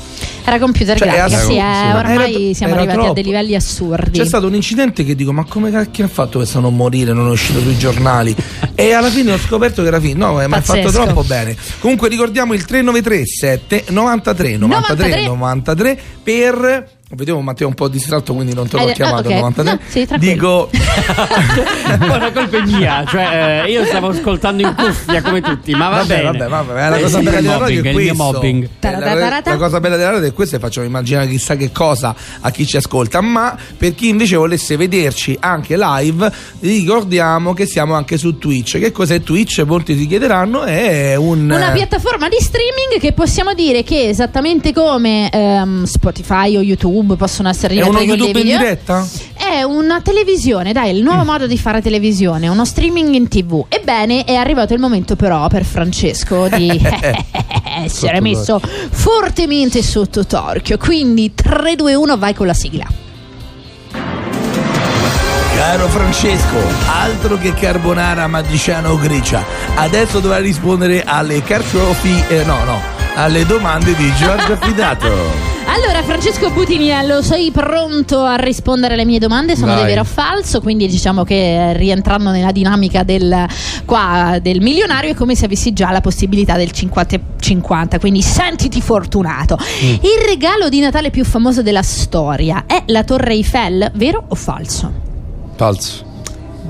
Era 0.46 0.60
computer 0.60 0.98
Cioè, 0.98 1.08
grafica, 1.08 1.40
sì, 1.40 1.58
eh, 1.58 1.94
ormai 1.94 2.46
Era- 2.46 2.54
siamo 2.54 2.74
era 2.74 2.82
arrivati 2.82 2.90
a 2.90 2.94
troppo. 3.02 3.14
dei 3.14 3.24
livelli 3.24 3.56
assurdi. 3.56 4.20
C'è 4.20 4.26
stato 4.26 4.46
un 4.48 4.54
incidente 4.56 5.04
che 5.04 5.16
dico: 5.16 5.34
Ma 5.34 5.44
come 5.46 5.72
cacchio 5.72 6.06
ha 6.06 6.08
fatto 6.08 6.38
questo 6.38 6.60
a 6.60 6.62
non 6.62 6.76
morire? 6.76 7.14
Non 7.14 7.28
è 7.28 7.32
uscito 7.32 7.60
sui 7.60 7.78
giornali. 7.78 8.36
e 8.76 8.94
alla 8.94 9.10
fine 9.10 9.34
ho 9.34 9.38
scoperto 9.40 9.82
che 9.82 9.88
era 9.88 10.00
finto. 10.00 10.26
No, 10.26 10.42
eh, 10.42 10.48
ma 10.48 10.58
è 10.58 10.62
fatto 10.62 10.92
troppo 10.92 11.24
bene. 11.24 11.56
Comunque 11.80 12.10
ricordiamo 12.10 12.54
il 12.54 12.64
393 12.64 13.26
7 13.26 13.86
93 13.90 14.58
93 14.58 15.26
93 15.26 16.00
per. 16.24 16.94
Vedevo 17.08 17.40
Matteo 17.42 17.68
un 17.68 17.76
po' 17.76 17.88
distratto, 17.88 18.34
quindi 18.34 18.54
non 18.56 18.68
te 18.68 18.78
l'ho 18.78 18.88
Eh, 18.90 18.94
chiamato 18.94 19.30
ok. 19.30 19.36
93. 19.36 19.72
No, 19.72 19.80
sì. 19.88 20.08
Dico 20.18 20.70
la 20.74 22.32
colpa 22.34 22.58
è 22.58 22.62
mia, 22.66 23.06
cioè 23.08 23.64
eh, 23.66 23.72
io 23.72 23.86
stavo 23.86 24.08
ascoltando 24.08 24.64
in 24.64 24.74
cuffia 24.76 25.22
come 25.22 25.40
tutti, 25.40 25.72
ma 25.76 25.90
va 25.90 25.98
Vabbè, 25.98 26.08
bene. 26.08 26.24
vabbè, 26.24 26.48
vabbè, 26.66 26.90
la 26.90 26.96
È 26.98 27.02
cosa 27.02 27.20
bella 27.20 27.42
della 27.42 27.58
radio 27.58 27.84
è 27.84 27.92
questo. 27.94 28.14
mobbing. 28.16 28.70
Eh, 28.80 28.92
La, 29.00 29.58
cosa 29.58 29.80
bella 29.80 29.98
della 29.98 30.12
radio 30.12 30.28
è 30.28 30.34
questo 30.34 30.56
e 30.56 30.60
facciamo 30.60 30.88
immaginare 30.88 31.28
chissà 31.28 31.56
che 31.56 31.72
cosa 31.72 32.16
a 32.42 32.50
chi 32.50 32.66
ci 32.66 32.78
ascolta. 32.78 33.22
Ma 33.22 33.56
per 33.78 33.94
chi 33.94 34.10
invece 34.10 34.36
volesse 34.36 34.76
vederci 34.76 35.38
anche 35.40 35.78
live, 35.78 36.32
ricordiamo 36.62 37.54
che 37.54 37.68
siamo 37.68 37.94
anche 37.94 38.18
su 38.18 38.40
Twitch. 38.40 38.80
Che 38.80 38.92
cos'è 38.92 39.22
Twitch? 39.22 39.60
Molti 39.66 39.96
si 39.96 40.08
chiederanno. 40.08 40.64
È 40.64 41.16
un. 41.16 41.44
Una 41.52 41.70
piattaforma 41.72 42.28
di 42.30 42.38
streaming 42.40 43.00
che 43.00 43.14
possiamo 43.14 43.54
dire 43.54 43.84
che 43.84 44.08
esattamente 44.10 44.74
come 44.74 45.30
ehm, 45.30 45.84
Spotify 45.84 46.58
o 46.58 46.62
YouTube 46.62 46.94
possono 47.04 47.50
essere 47.50 47.76
È 47.76 47.82
uno 47.82 48.02
YouTube 48.02 48.40
in 48.40 48.46
diretta? 48.46 49.06
È 49.34 49.62
una 49.64 50.02
televisione, 50.02 50.74
dai, 50.74 50.96
il 50.96 51.04
nuovo 51.04 51.24
modo 51.24 51.48
di 51.48 51.58
fare 51.58 51.82
televisione, 51.82 52.48
uno 52.48 52.66
streaming 52.66 53.14
in 53.14 53.28
tv. 53.28 53.66
Ebbene, 53.70 54.24
è 54.24 54.36
arrivato 54.36 54.74
il 54.74 54.80
momento 54.80 55.16
però 55.16 55.48
per 55.48 55.64
Francesco 55.64 56.48
di 56.48 56.70
essere 57.84 58.22
messo 58.22 58.60
fortemente 58.60 59.82
sotto 59.84 60.26
torchio. 60.26 60.78
Quindi 60.78 61.34
3, 61.34 61.76
2, 61.76 61.96
1, 61.96 62.18
vai 62.18 62.34
con 62.34 62.48
la 62.48 62.54
sigla. 62.54 62.86
Caro 65.56 65.88
Francesco, 65.88 66.58
altro 66.88 67.38
che 67.38 67.54
carbonara 67.54 68.28
matriciana 68.28 68.92
o 68.92 68.98
gricia. 68.98 69.44
Adesso 69.76 70.20
dovrai 70.20 70.44
rispondere 70.44 71.04
alle 71.04 71.42
carciofi. 71.42 72.24
eh, 72.28 72.44
no, 72.44 72.64
no, 72.66 72.82
alle 73.16 73.46
domande 73.46 73.96
di 73.96 74.14
Giorgio 74.16 74.54
Affidato. 74.60 75.55
Allora, 75.76 76.02
Francesco 76.04 76.52
Butiniello, 76.52 77.22
sei 77.22 77.52
pronto 77.52 78.24
a 78.24 78.36
rispondere 78.36 78.94
alle 78.94 79.04
mie 79.04 79.20
domande? 79.20 79.58
Sono 79.58 79.74
Vai. 79.74 79.82
di 79.82 79.88
vero 79.88 80.02
o 80.02 80.06
falso? 80.06 80.62
Quindi 80.62 80.88
diciamo 80.88 81.26
che 81.26 81.36
eh, 81.36 81.74
rientrando 81.74 82.32
nella 82.32 82.54
dinamica 82.54 83.04
del, 83.04 83.46
qua, 83.84 84.40
del 84.42 84.62
milionario 84.62 85.12
è 85.12 85.14
come 85.14 85.36
se 85.36 85.44
avessi 85.44 85.74
già 85.74 85.92
la 85.92 86.00
possibilità 86.00 86.56
del 86.56 86.72
50-50, 86.74 88.00
quindi 88.00 88.22
sentiti 88.22 88.82
fortunato. 88.82 89.58
Mm. 89.60 89.90
Il 89.96 90.26
regalo 90.26 90.70
di 90.70 90.80
Natale 90.80 91.10
più 91.10 91.26
famoso 91.26 91.62
della 91.62 91.84
storia 91.84 92.64
è 92.68 92.84
la 92.86 93.04
Torre 93.04 93.34
Eiffel, 93.34 93.92
vero 93.96 94.24
o 94.30 94.36
falso? 94.36 94.90
Falso. 95.58 96.06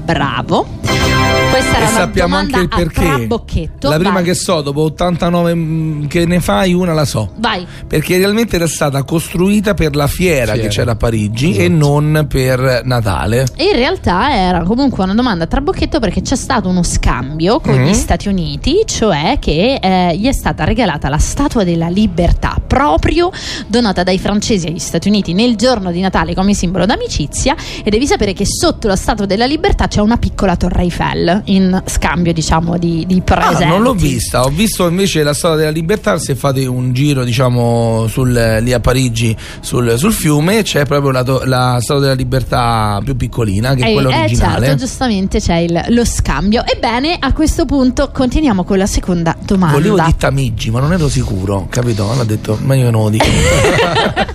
Bravo. 0.03 1.44
Questa 1.55 1.75
era 1.77 1.85
E 1.85 1.89
una 1.89 1.97
sappiamo 1.99 2.35
domanda 2.35 2.57
anche 2.57 2.75
il 2.75 2.81
a 2.81 2.83
perché. 2.91 3.05
trabocchetto. 3.05 3.89
La 3.89 3.95
prima 3.97 4.11
Vai. 4.13 4.23
che 4.23 4.33
so, 4.33 4.61
dopo 4.61 4.81
89 4.81 5.55
mm, 5.55 6.05
che 6.07 6.25
ne 6.25 6.39
fai, 6.39 6.73
una 6.73 6.93
la 6.93 7.05
so. 7.05 7.31
Vai. 7.37 7.65
Perché 7.87 8.17
realmente 8.17 8.55
era 8.57 8.67
stata 8.67 9.03
costruita 9.03 9.73
per 9.73 9.95
la 9.95 10.07
fiera, 10.07 10.53
Fiera. 10.53 10.67
che 10.67 10.67
c'era 10.67 10.91
a 10.91 10.95
Parigi 10.95 11.51
Esatto. 11.51 11.63
e 11.63 11.69
non 11.69 12.25
per 12.29 12.81
Natale. 12.83 13.45
In 13.57 13.73
realtà 13.75 14.33
era 14.35 14.63
comunque 14.63 15.03
una 15.03 15.13
domanda 15.13 15.45
a 15.45 15.47
trabocchetto 15.47 15.99
perché 15.99 16.21
c'è 16.21 16.35
stato 16.35 16.67
uno 16.67 16.83
scambio 16.83 17.59
con 17.59 17.75
Mhm. 17.75 17.85
gli 17.85 17.93
Stati 17.93 18.27
Uniti, 18.27 18.81
cioè 18.85 19.37
che 19.39 19.79
eh, 19.81 20.17
gli 20.17 20.27
è 20.27 20.33
stata 20.33 20.63
regalata 20.65 21.07
la 21.09 21.17
Statua 21.17 21.63
della 21.63 21.87
Libertà, 21.87 22.57
proprio 22.65 23.31
donata 23.67 24.03
dai 24.03 24.19
francesi 24.19 24.67
agli 24.67 24.79
Stati 24.79 25.07
Uniti 25.07 25.33
nel 25.33 25.55
giorno 25.55 25.91
di 25.91 26.01
Natale 26.01 26.33
come 26.35 26.53
simbolo 26.53 26.85
d'amicizia. 26.85 27.55
E 27.83 27.89
devi 27.89 28.05
sapere 28.07 28.33
che 28.33 28.45
sotto 28.45 28.87
la 28.87 28.95
Statua 28.95 29.25
della 29.25 29.45
Libertà 29.45 29.87
c'è 29.87 30.01
una 30.01 30.17
piccola 30.17 30.55
Torre 30.55 30.81
Eiffel 30.81 31.41
in 31.45 31.81
scambio, 31.85 32.33
diciamo, 32.33 32.77
di, 32.77 33.05
di 33.07 33.21
Ah, 33.25 33.35
presenti. 33.35 33.65
non 33.65 33.81
l'ho 33.81 33.93
vista, 33.93 34.43
ho 34.43 34.49
visto 34.49 34.87
invece 34.87 35.23
la 35.23 35.33
storia 35.33 35.57
della 35.57 35.71
libertà. 35.71 36.17
Se 36.17 36.35
fate 36.35 36.65
un 36.65 36.93
giro, 36.93 37.23
diciamo, 37.23 38.07
sul, 38.07 38.31
lì 38.61 38.73
a 38.73 38.79
Parigi 38.79 39.35
sul, 39.61 39.95
sul 39.97 40.13
fiume, 40.13 40.63
c'è 40.63 40.85
proprio 40.85 41.11
la, 41.11 41.23
la 41.45 41.77
storia 41.81 42.01
della 42.03 42.13
libertà 42.15 42.99
più 43.03 43.15
piccolina, 43.15 43.73
che 43.75 43.85
è 43.85 43.89
Eh, 43.89 43.93
quella 43.93 44.09
eh, 44.09 44.19
originale. 44.21 44.65
certo, 44.67 44.83
giustamente 44.85 45.39
c'è 45.39 45.57
il- 45.57 45.85
lo 45.89 46.05
scambio. 46.05 46.63
Ebbene, 46.65 47.17
a 47.19 47.31
questo 47.33 47.65
punto 47.65 48.09
continuiamo 48.11 48.63
con 48.63 48.77
la 48.77 48.85
seconda 48.87 49.35
domanda. 49.43 49.77
Volevo 49.77 49.95
dire 49.95 50.15
Tamigi, 50.17 50.69
ma 50.71 50.79
non 50.79 50.93
ero 50.93 51.07
sicuro, 51.09 51.67
capito? 51.69 52.03
Ho 52.03 52.23
detto, 52.23 52.57
meglio 52.61 52.85
che 52.85 52.91
non 52.91 53.03
lo 53.03 53.09
dico. 53.09 53.25
Yeah. 53.25 54.33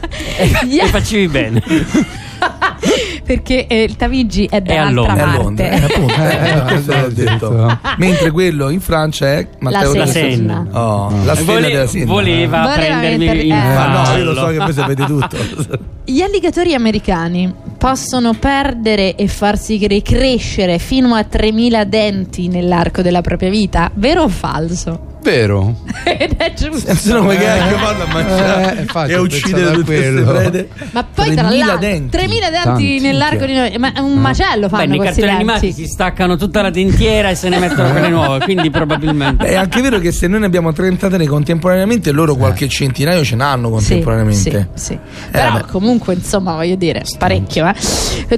E 0.86 0.88
facevi 0.88 1.28
bene. 1.28 1.62
Perché 3.30 3.68
eh, 3.68 3.84
il 3.84 3.94
Tamigi 3.94 4.46
è 4.46 4.60
È 4.60 4.76
a 4.76 4.86
dall'altra 4.86 5.36
Londra. 5.36 5.64
È 5.68 5.76
a 5.76 5.78
parte. 5.78 5.92
Londra, 6.00 6.26
eh, 6.26 6.50
appunto, 6.50 6.56
eh, 6.56 6.62
questo 6.66 7.00
l'ho 7.00 7.08
detto. 7.10 7.78
Mentre 7.98 8.30
quello 8.32 8.70
in 8.70 8.80
Francia 8.80 9.26
è 9.34 9.48
Matteo 9.60 9.94
La. 9.94 10.06
Senna. 10.06 10.66
Oh, 10.72 11.12
la 11.22 11.36
stella 11.36 11.52
Vole- 11.52 11.70
della 11.70 11.86
Senna. 11.86 12.04
voleva, 12.06 12.62
Voleva 12.62 12.74
prendermi 12.74 13.46
in 13.46 13.52
eh. 13.52 13.86
No, 13.86 14.16
io 14.16 14.24
lo 14.24 14.34
so 14.34 14.46
che 14.46 14.56
voi 14.56 14.72
sapete 14.72 15.04
tutto. 15.04 15.36
Gli 16.04 16.22
alligatori 16.22 16.74
americani 16.74 17.54
possono 17.80 18.34
perdere 18.34 19.14
e 19.14 19.26
farsi 19.26 19.86
ricrescere 19.86 20.78
fino 20.78 21.14
a 21.14 21.24
3000 21.24 21.84
denti 21.84 22.48
nell'arco 22.48 23.00
della 23.00 23.22
propria 23.22 23.48
vita, 23.48 23.90
vero 23.94 24.24
o 24.24 24.28
falso? 24.28 25.08
Vero. 25.22 25.74
Ed 26.02 26.32
è 26.38 26.54
giusto. 26.54 26.94
Se 26.94 27.12
no, 27.12 27.26
che 27.26 27.34
Eh. 27.34 27.74
vanno 27.74 28.04
a 28.04 28.06
mangiare 28.06 28.86
Eh, 29.06 29.12
e 29.12 29.16
uccidere 29.18 29.72
tutte 29.72 29.84
queste 29.84 30.12
quello. 30.12 30.30
prede? 30.32 30.68
Ma 30.92 31.04
poi 31.04 31.34
tra 31.34 31.46
3.000 31.50 31.58
l'altro 31.58 31.76
denti. 31.78 32.08
3000 32.16 32.48
denti 32.50 32.64
Tanti, 32.64 33.00
nell'arco 33.00 33.44
di 33.44 33.54
noi, 33.54 33.76
ma 33.78 33.92
è 33.92 33.98
un 33.98 34.14
macello 34.14 34.68
Beh, 34.68 34.76
fanno 34.76 34.86
nei 34.88 34.96
questi 34.96 35.20
cartoni 35.20 35.36
animati 35.42 35.66
denti. 35.66 35.82
si 35.82 35.88
staccano 35.90 36.36
tutta 36.36 36.62
la 36.62 36.70
dentiera 36.70 37.28
e 37.28 37.34
se 37.34 37.50
ne 37.50 37.58
mettono 37.58 37.90
quelle 37.90 38.08
nuove, 38.08 38.38
quindi 38.44 38.70
probabilmente. 38.70 39.44
È 39.46 39.56
anche 39.56 39.82
vero 39.82 39.98
che 39.98 40.10
se 40.10 40.26
noi 40.26 40.40
ne 40.40 40.46
abbiamo 40.46 40.72
33 40.72 41.26
contemporaneamente, 41.26 42.12
loro 42.12 42.34
qualche 42.34 42.66
centinaio 42.68 43.22
ce 43.22 43.36
n'hanno 43.36 43.66
Sì, 43.66 43.72
contemporaneamente. 43.74 44.68
sì, 44.72 44.82
sì. 44.92 44.98
Però 45.30 45.52
beh. 45.52 45.64
comunque, 45.70 46.14
insomma, 46.14 46.54
voglio 46.54 46.76
dire, 46.76 47.02
parecchio, 47.18 47.66
eh. 47.68 47.69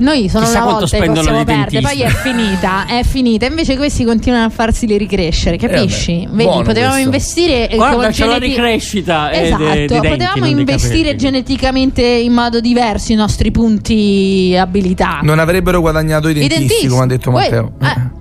Noi 0.00 0.28
sono 0.28 0.44
Chissà 0.44 0.62
una 0.62 0.72
volta 0.72 0.86
che 0.96 1.04
possiamo 1.06 1.40
i 1.40 1.44
perdere, 1.44 1.80
poi 1.80 2.00
è 2.02 2.08
finita, 2.08 2.86
è 2.86 3.02
finita. 3.04 3.46
Invece 3.46 3.76
questi 3.76 4.04
continuano 4.04 4.46
a 4.46 4.48
farseli 4.50 4.96
ricrescere, 4.96 5.56
capisci? 5.56 6.22
Eh, 6.22 6.26
vabbè, 6.26 6.36
Vedi, 6.36 6.62
potevamo 6.62 6.92
questo. 6.92 6.98
investire 7.00 7.68
eh, 7.68 7.76
Guarda, 7.76 8.08
c'è 8.10 8.24
la 8.26 8.32
geneti- 8.38 8.46
ricrescita 8.54 9.30
eh, 9.30 9.44
Esatto, 9.46 9.62
dei- 9.64 9.74
dei 9.74 9.86
denti, 9.86 10.08
potevamo 10.08 10.46
investire 10.46 11.16
geneticamente 11.16 12.02
in 12.02 12.32
modo 12.32 12.60
diverso 12.60 13.12
i 13.12 13.14
nostri 13.16 13.50
punti 13.50 14.56
abilità. 14.58 15.20
Non 15.22 15.38
avrebbero 15.38 15.80
guadagnato 15.80 16.28
i 16.28 16.32
dentisti, 16.34 16.58
dentisti. 16.58 16.86
come 16.88 17.02
ha 17.02 17.06
detto 17.06 17.30
Matteo. 17.30 17.72
eh. 17.82 18.20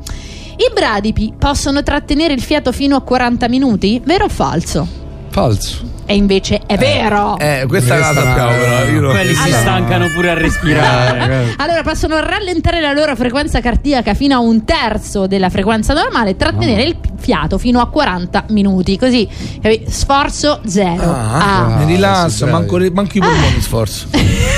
I 0.57 0.69
bradipi 0.73 1.33
possono 1.37 1.81
trattenere 1.81 2.33
il 2.33 2.41
fiato 2.41 2.71
fino 2.71 2.95
a 2.95 3.01
40 3.01 3.47
minuti? 3.47 3.99
Vero 4.03 4.25
o 4.25 4.29
falso? 4.29 4.87
Falso. 5.31 5.89
E 6.05 6.15
invece 6.15 6.61
è 6.65 6.75
vero. 6.77 7.37
Eh, 7.39 7.63
questa, 7.69 7.97
la 7.97 8.07
Questa 8.11 8.21
sappiamo, 8.23 8.49
però. 8.57 8.83
Io 8.91 8.99
non- 8.99 9.11
Quelli 9.11 9.33
si 9.33 9.49
stancano 9.53 10.07
pure 10.13 10.29
a 10.31 10.33
respirare. 10.33 11.53
Allora 11.57 11.83
possono 11.83 12.19
rallentare 12.19 12.81
la 12.81 12.91
loro 12.91 13.15
frequenza 13.15 13.61
cardiaca 13.61 14.13
fino 14.13 14.35
a 14.35 14.39
un 14.39 14.65
terzo 14.65 15.27
della 15.27 15.49
frequenza 15.49 15.93
normale 15.93 16.31
e 16.31 16.35
trattenere 16.35 16.83
il 16.83 16.97
fiato 17.17 17.57
fino 17.57 17.79
a 17.79 17.87
40 17.87 18.45
minuti. 18.49 18.97
Così, 18.97 19.25
capi? 19.61 19.85
sforzo 19.87 20.59
zero. 20.65 21.03
Ah, 21.03 21.63
Ah. 21.63 21.77
mi 21.77 21.85
rilasso, 21.93 22.45
manco, 22.47 22.77
manco 22.91 23.17
i 23.17 23.21
polmoni 23.21 23.61
sforzo. 23.61 24.07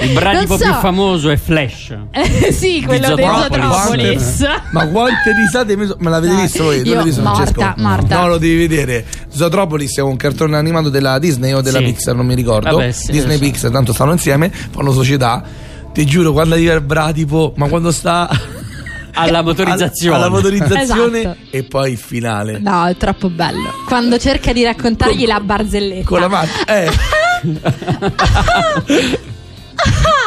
Il 0.00 0.12
bradipo 0.12 0.56
so. 0.56 0.64
più 0.64 0.72
famoso 0.74 1.30
è 1.30 1.36
Flash. 1.36 1.96
Eh, 2.10 2.52
sì, 2.52 2.82
quello 2.84 3.14
di. 3.14 3.22
Zootropolis. 3.22 4.44
Ma 4.72 4.86
quante 4.88 5.32
risate 5.34 5.76
mi 5.76 5.86
so- 5.86 5.96
Me 6.00 6.10
l'avete 6.10 6.32
No, 6.34 6.40
visto 6.40 6.62
voi? 6.64 6.82
Tu 6.82 6.88
io 6.88 6.94
l'hai 6.94 7.04
visto, 7.04 7.20
Francesco? 7.22 7.74
morta. 7.76 8.20
No, 8.20 8.28
lo 8.28 8.38
devi 8.38 8.66
vedere. 8.66 9.04
Zootropolis 9.28 9.96
è 9.98 10.02
un 10.02 10.16
cartone 10.16 10.56
animato 10.56 10.88
della 10.88 11.18
Disney 11.18 11.52
o 11.52 11.60
della 11.60 11.78
Sì. 11.78 11.84
Pixar, 11.84 12.14
non 12.14 12.26
mi 12.26 12.34
ricordo. 12.34 12.76
Vabbè, 12.76 12.90
sì, 12.92 13.12
Disney 13.12 13.34
e 13.34 13.38
so. 13.38 13.44
Pixar, 13.44 13.70
tanto 13.70 13.92
stanno 13.92 14.12
insieme, 14.12 14.50
fanno 14.50 14.92
società. 14.92 15.42
Ti 15.92 16.04
giuro, 16.06 16.32
quando 16.32 16.54
arriva 16.54 16.72
il 16.74 16.80
bradipo, 16.80 17.52
ma 17.56 17.68
quando 17.68 17.90
sta 17.92 18.28
Alla 19.14 19.42
motorizzazione. 19.44 20.16
alla 20.16 20.28
motorizzazione 20.30 21.18
Esatto. 21.20 21.36
e 21.50 21.62
poi 21.64 21.92
il 21.92 21.98
finale. 21.98 22.58
No, 22.60 22.86
è 22.86 22.96
troppo 22.96 23.28
bello. 23.28 23.70
Quando 23.86 24.18
cerca 24.18 24.52
di 24.54 24.62
raccontargli 24.64 25.26
la 25.26 25.38
barzelletta. 25.40 26.04
Con 26.06 26.20
la 26.20 26.28
macchina. 26.28 26.66
Eh. 26.66 26.90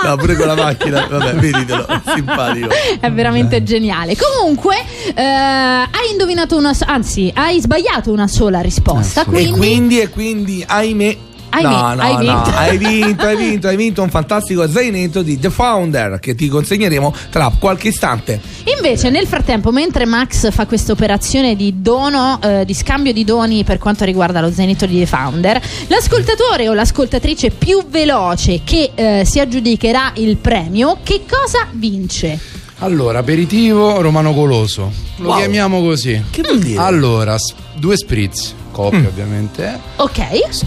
no, 0.04 0.16
pure 0.18 0.36
con 0.36 0.48
la 0.48 0.56
macchina. 0.56 1.08
Vabbè, 1.10 1.34
veditelo, 1.36 1.88
è 1.88 2.02
simpatico. 2.14 2.70
È 3.00 3.12
veramente 3.12 3.64
geniale. 3.64 4.16
Comunque, 4.16 4.76
eh, 5.14 5.22
hai 5.22 6.12
indovinato 6.12 6.58
una. 6.58 6.76
Anzi, 6.86 7.32
hai 7.34 7.60
sbagliato 7.60 8.12
una 8.12 8.28
sola 8.28 8.62
risposta. 8.62 9.22
Eh, 9.22 9.24
sì. 9.24 9.30
Quindi, 9.30 9.52
E 9.52 9.58
quindi, 9.58 10.00
e 10.00 10.10
quindi, 10.10 10.64
ahimè. 10.68 11.18
Ahimè, 11.48 11.70
no, 11.70 11.94
no, 11.94 12.02
hai 12.02 12.14
no, 12.14 12.20
vinto. 12.20 12.50
hai 12.58 12.78
vinto, 12.78 13.26
hai 13.26 13.36
vinto, 13.38 13.68
hai 13.70 13.76
vinto 13.78 14.02
un 14.02 14.10
fantastico 14.10 14.68
zainetto 14.70 15.22
di 15.22 15.40
The 15.40 15.50
Founder 15.50 16.20
che 16.20 16.36
ti 16.36 16.50
consegneremo 16.50 17.14
tra 17.30 17.50
qualche 17.58 17.88
istante. 17.90 18.42
Invece, 18.76 19.10
nel 19.10 19.28
frattempo, 19.28 19.72
mentre 19.72 20.06
Max 20.06 20.52
fa 20.52 20.66
questa 20.66 20.92
operazione 20.92 21.56
di 21.56 21.76
dono, 21.82 22.40
eh, 22.42 22.64
di 22.66 22.74
scambio 22.74 23.14
di 23.14 23.24
doni 23.24 23.64
per 23.64 23.78
quanto 23.78 24.04
riguarda 24.06 24.42
lo 24.42 24.52
zainetto 24.52 24.86
di 24.86 25.00
The 25.00 25.06
Founder, 25.06 25.62
l'ascoltatore 25.88 26.68
o 26.70 26.74
l'ascoltatrice 26.74 27.52
più 27.52 27.86
veloce 27.90 28.62
che 28.64 28.92
eh, 28.94 29.24
si 29.26 29.40
aggiudicherà 29.40 30.12
il 30.16 30.38
premio, 30.38 30.98
che 31.04 31.22
cosa 31.30 31.68
vince? 31.72 32.40
Allora, 32.80 33.20
aperitivo 33.20 34.02
romano 34.02 34.34
goloso. 34.34 34.92
Lo 35.18 35.30
Wow. 35.30 35.38
chiamiamo 35.38 35.82
così. 35.82 36.22
Che 36.30 36.42
vuol 36.42 36.60
dire? 36.60 36.80
Allora, 36.82 37.38
s- 37.38 37.54
due 37.74 37.96
spritz, 37.96 38.54
coppia 38.76 39.08
ovviamente. 39.08 39.64
eh. 39.66 39.80
Ok. 39.98 40.20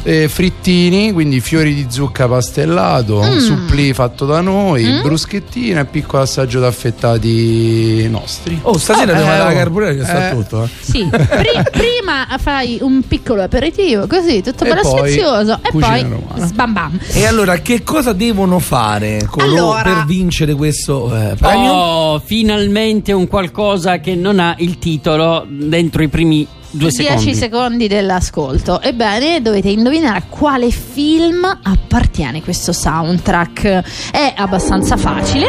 E 0.05 0.29
frittini, 0.29 1.13
quindi 1.13 1.41
fiori 1.41 1.75
di 1.75 1.87
zucca 1.91 2.27
pastellato, 2.27 3.21
Mm. 3.23 3.37
supplì 3.39 3.93
fatto 3.93 4.25
da 4.25 4.41
noi, 4.41 5.01
bruschettino 5.03 5.81
e 5.81 5.85
piccolo 5.85 6.23
assaggio 6.23 6.59
d'affettati 6.61 8.09
nostri. 8.09 8.59
Oh, 8.63 8.79
stasera 8.79 9.13
Eh, 9.13 9.17
devo 9.17 9.29
andare 9.29 9.41
oh. 9.43 9.45
alla 9.47 9.55
carbonara 9.59 9.95
che 9.95 10.05
sta 10.05 10.31
Eh. 10.31 10.35
tutto. 10.35 10.65
Eh. 10.65 10.69
Sì, 10.81 11.07
Pri- 11.09 11.63
prima 11.71 12.27
fai 12.39 12.79
un 12.81 13.03
piccolo 13.07 13.43
aperitivo, 13.43 14.07
così 14.07 14.43
tutto 14.43 14.65
bello 14.65 14.81
poi 14.81 15.11
sfizioso, 15.11 15.59
e 15.63 15.71
cucina 15.71 15.89
poi 15.91 16.03
romana. 16.03 16.47
sbam 16.47 16.73
bam. 16.73 16.99
E 17.13 17.27
allora, 17.27 17.57
che 17.59 17.83
cosa 17.83 18.13
devono 18.15 18.59
fare 18.59 19.27
Allora- 19.37 19.83
per 19.83 20.05
vincere 20.07 20.55
questo 20.55 21.15
eh, 21.15 21.35
premio? 21.39 21.73
Oh, 21.73 22.23
finalmente 22.25 23.13
un 23.13 23.27
qualcosa 23.29 23.99
che 24.01 24.15
non 24.15 24.39
ha 24.41 24.55
il 24.59 24.79
titolo 24.79 25.45
dentro 25.49 26.03
i 26.03 26.09
primi 26.09 26.47
10 26.71 27.03
secondi. 27.03 27.35
secondi 27.35 27.89
dell'ascolto. 27.89 28.81
Ebbene, 28.81 29.41
dovete 29.41 29.69
indovinare 29.71 30.19
a 30.19 30.23
quale 30.29 30.71
film 30.71 31.45
appartiene 31.63 32.43
questo 32.43 32.73
soundtrack. 32.73 34.11
È 34.11 34.35
abbastanza 34.37 34.97
facile. 34.97 35.47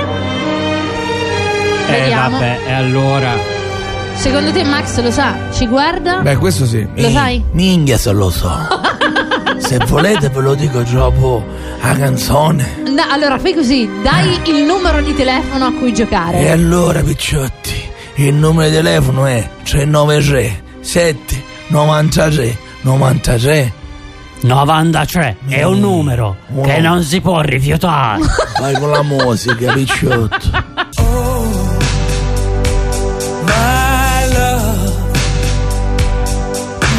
Eh, 1.88 2.00
Vediamo. 2.00 2.38
vabbè, 2.38 2.60
e 2.68 2.72
allora. 2.72 3.58
Secondo 4.14 4.52
te 4.52 4.64
Max 4.64 5.00
lo 5.02 5.12
sa? 5.12 5.36
Ci 5.52 5.68
guarda? 5.68 6.20
Beh, 6.20 6.38
questo 6.38 6.66
sì. 6.66 6.88
Lo 6.96 7.10
sai? 7.10 7.44
Minchia 7.52 7.98
se 7.98 8.12
lo 8.12 8.30
so. 8.30 8.52
se 9.60 9.78
volete 9.88 10.30
ve 10.30 10.42
lo 10.42 10.56
dico 10.56 10.82
dopo 10.84 11.44
la 11.82 11.94
canzone. 11.96 12.82
No, 12.86 13.04
allora 13.10 13.40
fai 13.40 13.54
così, 13.54 13.90
dai 14.04 14.40
il 14.46 14.64
numero 14.64 15.02
di 15.02 15.14
telefono 15.16 15.66
a 15.66 15.74
cui 15.74 15.94
giocare. 15.94 16.40
E 16.40 16.50
allora, 16.50 17.02
picciotti, 17.02 17.74
il 18.16 18.34
numero 18.34 18.70
di 18.70 18.76
telefono 18.76 19.26
è 19.26 19.50
393 19.64 20.68
7 20.90 21.44
93 21.68 22.58
93. 22.82 23.74
93 24.42 25.38
è 25.48 25.62
un 25.64 25.80
numero 25.80 26.38
Oh. 26.56 26.62
che 26.62 26.80
non 26.80 27.04
si 27.04 27.22
può 27.22 27.42
rifiutare. 27.42 28.22
Vai 28.60 28.74
con 28.80 28.90
la 28.90 29.04
musica, 29.04 29.72
picciotto. 29.74 30.38
my 33.46 34.28
love. 34.34 35.12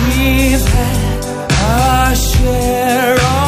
We've 0.07 0.65
had 0.69 1.25
our 1.51 2.15
share 2.15 3.15
of 3.15 3.40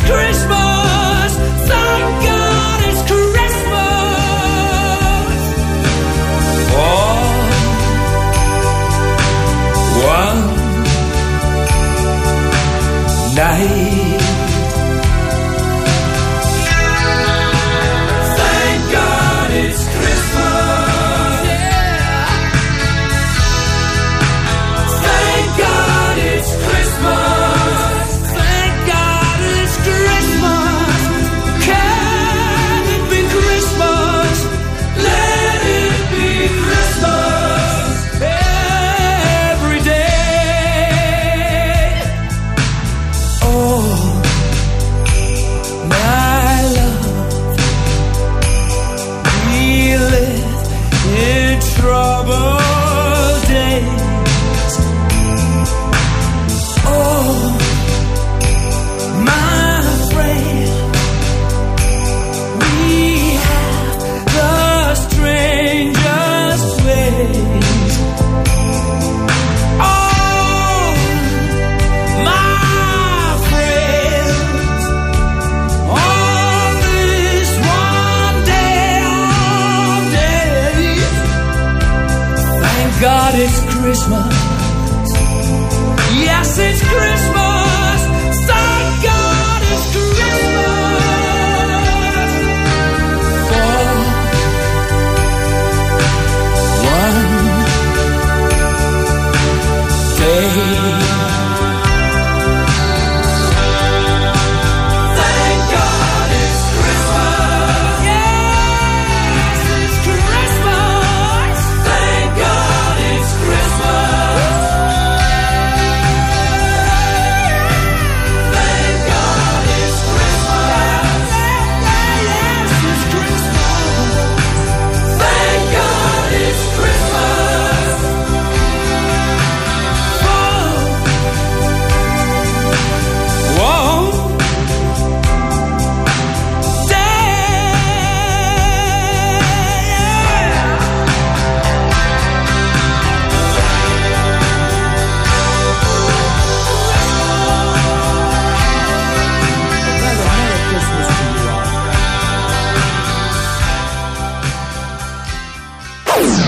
Christmas. 0.00 0.51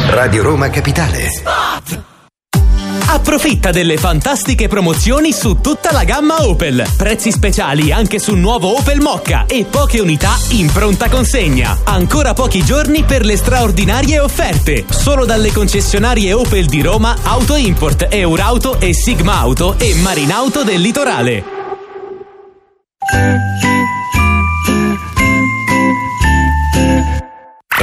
Radio 0.06 0.42
Roma 0.42 0.70
Capitale. 0.70 1.28
Approfitta 3.06 3.70
delle 3.70 3.96
fantastiche 3.96 4.68
promozioni 4.68 5.32
su 5.32 5.60
tutta 5.60 5.92
la 5.92 6.04
gamma 6.04 6.46
Opel. 6.46 6.84
Prezzi 6.96 7.30
speciali 7.30 7.90
anche 7.90 8.18
sul 8.18 8.38
nuovo 8.38 8.76
Opel 8.78 9.00
Mokka 9.00 9.46
e 9.46 9.64
poche 9.64 10.00
unità 10.00 10.36
in 10.50 10.70
pronta 10.70 11.08
consegna. 11.08 11.78
Ancora 11.84 12.34
pochi 12.34 12.64
giorni 12.64 13.04
per 13.04 13.24
le 13.24 13.36
straordinarie 13.36 14.20
offerte. 14.20 14.84
Solo 14.88 15.24
dalle 15.24 15.52
concessionarie 15.52 16.32
Opel 16.32 16.66
di 16.66 16.82
Roma, 16.82 17.16
Auto 17.22 17.56
Import, 17.56 18.06
Eurauto 18.10 18.80
e 18.80 18.92
Sigma 18.92 19.38
Auto 19.38 19.76
e 19.78 19.94
Marinauto 19.94 20.62
del 20.62 20.80
Litorale. 20.80 21.44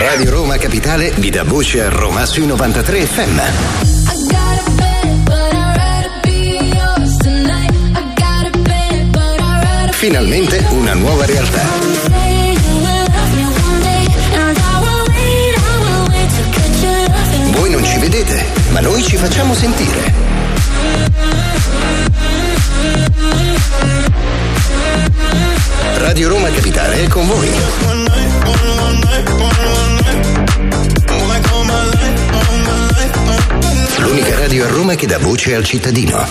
Radio 0.02 0.32
Roma 0.32 0.58
Capitale 0.58 1.14
vi 1.18 1.30
dà 1.30 1.44
voce 1.44 1.84
a 1.84 1.90
Roma 1.90 2.26
sui 2.26 2.48
93 2.48 3.06
FM. 3.06 3.40
Finalmente 9.92 10.66
una 10.72 10.94
nuova 10.96 11.26
realtà. 11.26 11.62
Voi 17.52 17.70
non 17.70 17.86
ci 17.86 18.00
vedete, 18.00 18.46
ma 18.72 18.80
noi 18.80 19.04
ci 19.04 19.18
facciamo 19.18 19.54
sentire. 19.54 21.51
Radio 26.02 26.28
Roma 26.30 26.50
Capitale 26.50 27.04
è 27.04 27.08
con 27.08 27.26
voi. 27.28 27.50
L'unica 34.00 34.38
radio 34.40 34.66
a 34.66 34.68
Roma 34.70 34.96
che 34.96 35.08
dà 35.08 35.18
voce 35.18 35.56
al 35.56 35.64
cittadino. 35.64 36.26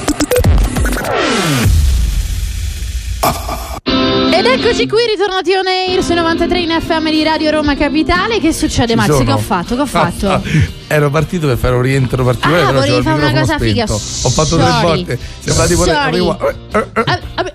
Ed 4.32 4.46
eccoci 4.46 4.86
qui, 4.86 4.98
ritornati 5.06 5.52
on 5.54 5.66
air 5.66 6.02
su 6.02 6.14
93 6.14 6.60
in 6.60 6.78
FM 6.80 7.10
di 7.10 7.22
Radio 7.22 7.50
Roma 7.50 7.76
Capitale. 7.76 8.38
Che 8.40 8.52
succede, 8.52 8.94
sono. 9.04 9.24
Che 9.24 9.32
ho 9.32 9.38
fatto? 9.38 9.74
Che 9.74 9.80
ho 9.82 9.86
fatto? 9.86 10.30
Ah, 10.30 10.40
ero 10.86 11.10
partito 11.10 11.46
per 11.46 11.56
fare 11.58 11.74
un 11.74 11.82
rientro 11.82 12.24
particolare. 12.24 12.62
Ah, 12.64 12.72
volevi 12.72 13.02
fare 13.02 13.18
una 13.20 13.32
cosa 13.32 13.58
figa. 13.58 13.86
spento. 13.86 14.02
Ho 14.26 14.30
fatto 14.30 14.56
tre 14.56 14.66
Sorry. 14.66 14.82
volte. 14.82 15.18
Sembra 15.40 15.66
tipo 15.66 15.84
Sorry. 15.84 15.96
arrivo- 15.96 16.38
Ah, 16.72 17.18
vabbè, 17.34 17.49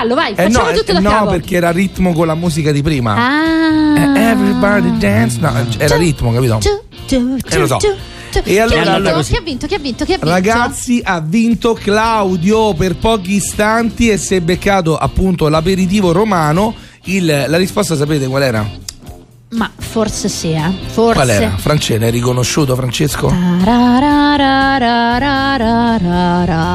fallo, 0.00 0.14
vai, 0.14 0.32
Eh 0.32 0.34
facciamo 0.44 0.70
no, 0.70 0.76
tutto 0.76 0.90
eh, 0.90 0.94
da 0.94 1.00
no, 1.00 1.10
capo. 1.10 1.30
perché 1.30 1.56
era 1.56 1.70
ritmo 1.70 2.12
con 2.12 2.26
la 2.26 2.34
musica 2.34 2.72
di 2.72 2.82
prima. 2.82 3.14
Ah. 3.16 3.98
Eh, 4.16 4.30
Everybody 4.30 4.96
dance. 4.98 5.38
No, 5.40 5.52
era 5.78 5.96
ritmo, 5.96 6.32
capito? 6.32 6.58
Ciu, 6.60 6.80
ciu, 7.06 7.36
Eh, 7.48 7.58
lo 7.58 7.66
so. 7.66 7.78
ciu, 7.78 7.88
ciu. 8.30 8.40
E 8.44 8.60
allora- 8.60 8.82
chi, 8.82 8.86
ha 8.86 9.00
vinto? 9.00 9.26
chi 9.26 9.34
ha 9.36 9.40
vinto? 9.40 9.66
Chi 9.66 9.74
ha 9.74 9.78
vinto? 9.78 10.04
Chi 10.04 10.12
ha 10.12 10.16
vinto? 10.16 10.30
Ragazzi, 10.30 11.00
ha 11.04 11.20
vinto 11.20 11.72
Claudio 11.74 12.74
per 12.74 12.96
pochi 12.96 13.34
istanti 13.34 14.08
e 14.08 14.16
si 14.18 14.36
è 14.36 14.40
beccato 14.40 14.96
appunto 14.96 15.48
l'aperitivo 15.48 16.12
romano. 16.12 16.74
Il- 17.04 17.44
la 17.48 17.56
risposta 17.56 17.96
sapete 17.96 18.26
qual 18.26 18.42
era? 18.42 18.68
Ma 19.52 19.68
forse 19.76 20.28
sì, 20.28 20.52
eh. 20.52 20.70
Forse. 20.92 21.12
Qual 21.14 21.28
era? 21.28 21.50
Francesco, 21.56 22.04
hai 22.04 22.10
riconosciuto 22.12 22.76
Francesco? 22.76 23.26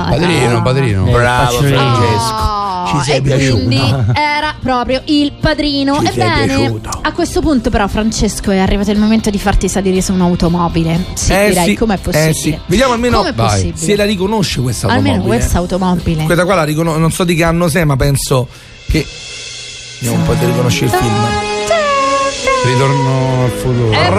Padrino, 0.09 0.61
padrino. 0.61 1.03
Bravo 1.05 1.51
Faccio- 1.51 1.67
Francesco. 1.67 2.64
Ci 2.87 3.01
sei 3.03 3.17
e 3.17 3.21
piaciuto? 3.21 3.55
quindi 3.55 3.81
era 4.13 4.55
proprio 4.59 5.01
il 5.05 5.33
padrino. 5.39 5.99
Ci 6.01 6.07
Ebbene, 6.19 6.55
piaciuto? 6.55 6.89
a 7.01 7.11
questo 7.11 7.41
punto, 7.41 7.69
però, 7.69 7.87
Francesco, 7.87 8.51
è 8.51 8.59
arrivato 8.59 8.91
il 8.91 8.99
momento 8.99 9.29
di 9.29 9.39
farti 9.39 9.67
salire 9.69 10.01
su 10.01 10.13
un'automobile. 10.13 11.03
Sì, 11.13 11.31
Eh 11.33 11.49
direi, 11.49 11.65
sì, 11.69 11.75
com'è 11.75 11.97
possibile? 11.97 12.29
eh 12.29 12.33
sì. 12.33 12.59
Vediamo 12.67 12.93
almeno 12.93 13.17
Com'è 13.19 13.33
possibile? 13.33 13.77
se 13.77 13.95
la 13.95 14.05
riconosce 14.05 14.61
questa 14.61 14.87
automobile. 14.87 15.13
Almeno 15.15 15.27
questa 15.35 15.57
automobile. 15.57 16.23
Questa 16.23 16.43
qua 16.45 16.55
la 16.55 16.63
riconosco, 16.63 16.97
non 16.99 17.11
so 17.11 17.23
di 17.23 17.35
che 17.35 17.43
anno 17.43 17.67
sei, 17.67 17.85
ma 17.85 17.95
penso 17.95 18.47
che. 18.89 19.05
Vediamo 19.99 20.21
un 20.23 20.27
po' 20.27 20.35
se 20.39 20.45
riconosci 20.45 20.83
il 20.83 20.89
film. 20.89 21.25
Ritorno 22.65 23.43
al 23.43 23.51
futuro. 23.51 23.91
È 23.91 24.09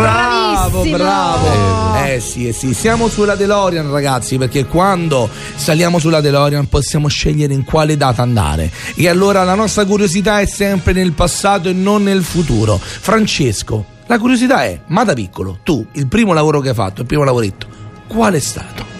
Bravo, 0.68 0.84
bravo. 0.90 2.04
Eh 2.04 2.20
sì, 2.20 2.48
eh 2.48 2.52
sì, 2.52 2.74
siamo 2.74 3.08
sulla 3.08 3.34
DeLorean 3.36 3.90
ragazzi, 3.90 4.36
perché 4.36 4.66
quando 4.66 5.28
saliamo 5.54 5.98
sulla 5.98 6.20
DeLorean 6.20 6.68
possiamo 6.68 7.08
scegliere 7.08 7.54
in 7.54 7.64
quale 7.64 7.96
data 7.96 8.22
andare. 8.22 8.70
E 8.94 9.08
allora 9.08 9.44
la 9.44 9.54
nostra 9.54 9.84
curiosità 9.84 10.40
è 10.40 10.46
sempre 10.46 10.92
nel 10.92 11.12
passato 11.12 11.68
e 11.68 11.72
non 11.72 12.02
nel 12.02 12.22
futuro. 12.22 12.78
Francesco, 12.80 13.84
la 14.06 14.18
curiosità 14.18 14.64
è, 14.64 14.80
ma 14.88 15.04
da 15.04 15.14
piccolo, 15.14 15.58
tu, 15.62 15.84
il 15.92 16.06
primo 16.08 16.32
lavoro 16.32 16.60
che 16.60 16.70
hai 16.70 16.74
fatto, 16.74 17.00
il 17.00 17.06
primo 17.06 17.24
lavoretto, 17.24 17.66
qual 18.06 18.34
è 18.34 18.40
stato? 18.40 18.95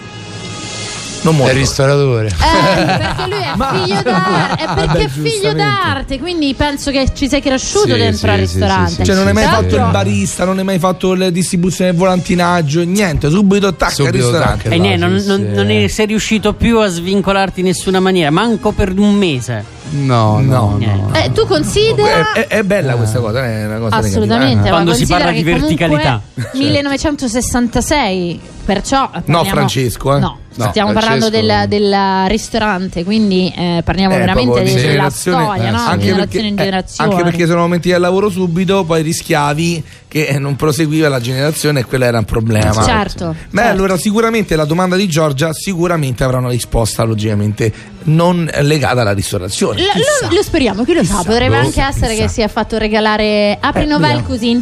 Non 1.27 1.35
È 1.35 1.37
muoio. 1.37 1.53
il 1.53 1.59
ristoratore. 1.59 2.27
Eh, 2.27 2.85
perché 2.85 3.27
lui 3.27 3.41
è 3.41 3.53
figlio 3.87 4.01
d'arte, 4.01 4.63
è 4.63 4.73
perché 4.75 5.03
è 5.03 5.07
figlio 5.09 5.53
d'arte, 5.53 6.19
quindi 6.19 6.53
penso 6.53 6.91
che 6.91 7.07
ci 7.13 7.27
sei 7.27 7.41
cresciuto 7.41 7.87
Sì, 7.93 7.99
dentro 7.99 8.27
sì, 8.27 8.33
al 8.33 8.37
ristorante. 8.39 8.89
sì, 8.89 8.95
sì, 8.95 9.03
Cioè, 9.05 9.15
non 9.15 9.27
hai 9.27 9.33
mai 9.33 9.43
fatto 9.45 9.75
il 9.75 9.87
barista, 9.91 10.45
non 10.45 10.57
hai 10.59 10.63
mai 10.63 10.79
fatto 10.79 11.13
la 11.15 11.29
distribuzione 11.29 11.89
del 11.91 11.99
volantinaggio, 11.99 12.83
niente, 12.83 13.29
subito 13.29 13.73
tacca 13.73 13.85
al 13.87 13.93
Subito 13.93 14.15
ristorante. 14.17 14.63
tacca. 14.63 14.75
E 14.75 14.77
niente, 14.79 15.05
non, 15.05 15.19
sì, 15.19 15.27
non- 15.27 15.47
sì. 15.53 15.63
non 15.63 15.89
sei 15.89 16.05
riuscito 16.05 16.53
più 16.53 16.79
a 16.79 16.87
svincolarti 16.87 17.59
in 17.59 17.65
nessuna 17.67 17.99
maniera, 17.99 18.31
manco 18.31 18.71
per 18.71 18.93
un 18.97 19.13
mese. 19.15 19.75
No, 19.89 20.39
no, 20.41 20.77
no. 20.79 21.11
Eh, 21.13 21.31
tu 21.31 21.45
considera 21.47 22.33
È, 22.33 22.47
è- 22.47 22.57
è 22.57 22.63
bella 22.63 22.95
questa 22.95 23.19
cosa, 23.19 23.45
è 23.45 23.65
una 23.65 23.77
cosa 23.79 23.95
Assolutamente, 23.95 24.67
eh. 24.67 24.71
Quando 24.71 24.93
si 24.93 25.05
parla 25.07 25.31
di 25.31 25.43
verticalità. 25.43 26.21
1966, 26.53 28.39
perciò 28.65 29.09
parliamo- 29.09 29.43
Francesco, 29.45 30.15
eh. 30.15 30.19
No, 30.19 30.39
No, 30.57 30.69
stiamo 30.69 30.91
parlando 30.91 31.27
Francesco- 31.29 31.67
del, 31.67 31.67
del 31.69 32.25
ristorante, 32.29 33.03
quindi 33.03 33.53
eh, 33.55 33.81
parliamo 33.85 34.15
Eh, 34.15 34.17
veramente 34.17 34.63
di 34.63 34.69
della 34.73 34.79
generazione- 34.81 35.43
storia, 35.43 35.67
eh, 35.67 35.71
no? 35.71 35.77
Anche 35.77 36.05
generazione 36.05 36.17
perché- 36.25 36.37
in 36.47 36.53
eh, 36.53 36.57
generazione. 36.57 37.11
Anche 37.11 37.23
perché 37.23 37.45
sono 37.45 37.59
momenti 37.61 37.89
del 37.89 38.01
lavoro 38.01 38.29
subito, 38.29 38.83
poi 38.83 39.01
rischiavi 39.03 39.83
che 40.07 40.25
eh, 40.25 40.39
non 40.39 40.55
proseguiva 40.55 41.09
la 41.09 41.19
generazione 41.19 41.81
e 41.81 41.85
quello 41.85 42.05
era 42.05 42.17
un 42.17 42.25
problema. 42.25 42.71
Certo, 42.83 43.35
Beh, 43.51 43.61
certo. 43.61 43.71
allora 43.71 43.97
sicuramente 43.97 44.55
la 44.55 44.65
domanda 44.65 44.95
di 44.95 45.07
Giorgia 45.07 45.53
sicuramente 45.53 46.23
avrà 46.23 46.39
una 46.39 46.49
risposta 46.49 47.03
logicamente 47.03 47.71
non 48.07 48.49
legata 48.61 49.01
alla 49.01 49.13
ristorazione. 49.13 49.81
Lo, 49.81 49.91
Chissà. 49.91 50.27
lo- 50.29 50.35
lo 50.35 50.41
speriamo, 50.43 50.83
chi 50.83 50.93
lo 50.93 51.03
sa, 51.03 51.23
potrebbe 51.23 51.55
anche 51.57 51.81
essere 51.81 52.09
chissà. 52.13 52.21
che 52.23 52.27
sia 52.29 52.47
fatto 52.47 52.77
regalare 52.77 53.57
Apri 53.59 53.83
Eh, 53.83 53.85
Novel 53.85 54.01
vediamo. 54.21 54.27
Cuisine 54.27 54.61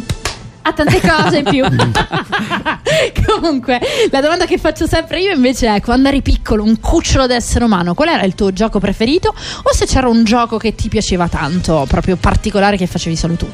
a 0.66 0.72
tante 0.72 1.00
cose 1.00 1.38
in 1.38 1.44
più. 1.44 1.64
Comunque, 3.24 3.80
la 4.10 4.20
domanda 4.20 4.46
che 4.46 4.58
faccio 4.58 4.86
sempre 4.86 5.20
io 5.20 5.32
invece 5.32 5.74
è: 5.74 5.80
quando 5.80 6.08
eri 6.08 6.22
piccolo, 6.22 6.62
un 6.64 6.80
cucciolo 6.80 7.26
d'essere 7.26 7.64
umano, 7.64 7.94
qual 7.94 8.08
era 8.08 8.22
il 8.22 8.34
tuo 8.34 8.52
gioco 8.52 8.78
preferito? 8.78 9.28
O 9.28 9.74
se 9.74 9.86
c'era 9.86 10.08
un 10.08 10.24
gioco 10.24 10.56
che 10.56 10.74
ti 10.74 10.88
piaceva 10.88 11.28
tanto, 11.28 11.84
proprio 11.88 12.16
particolare, 12.16 12.76
che 12.76 12.86
facevi 12.86 13.16
solo 13.16 13.34
tu? 13.34 13.48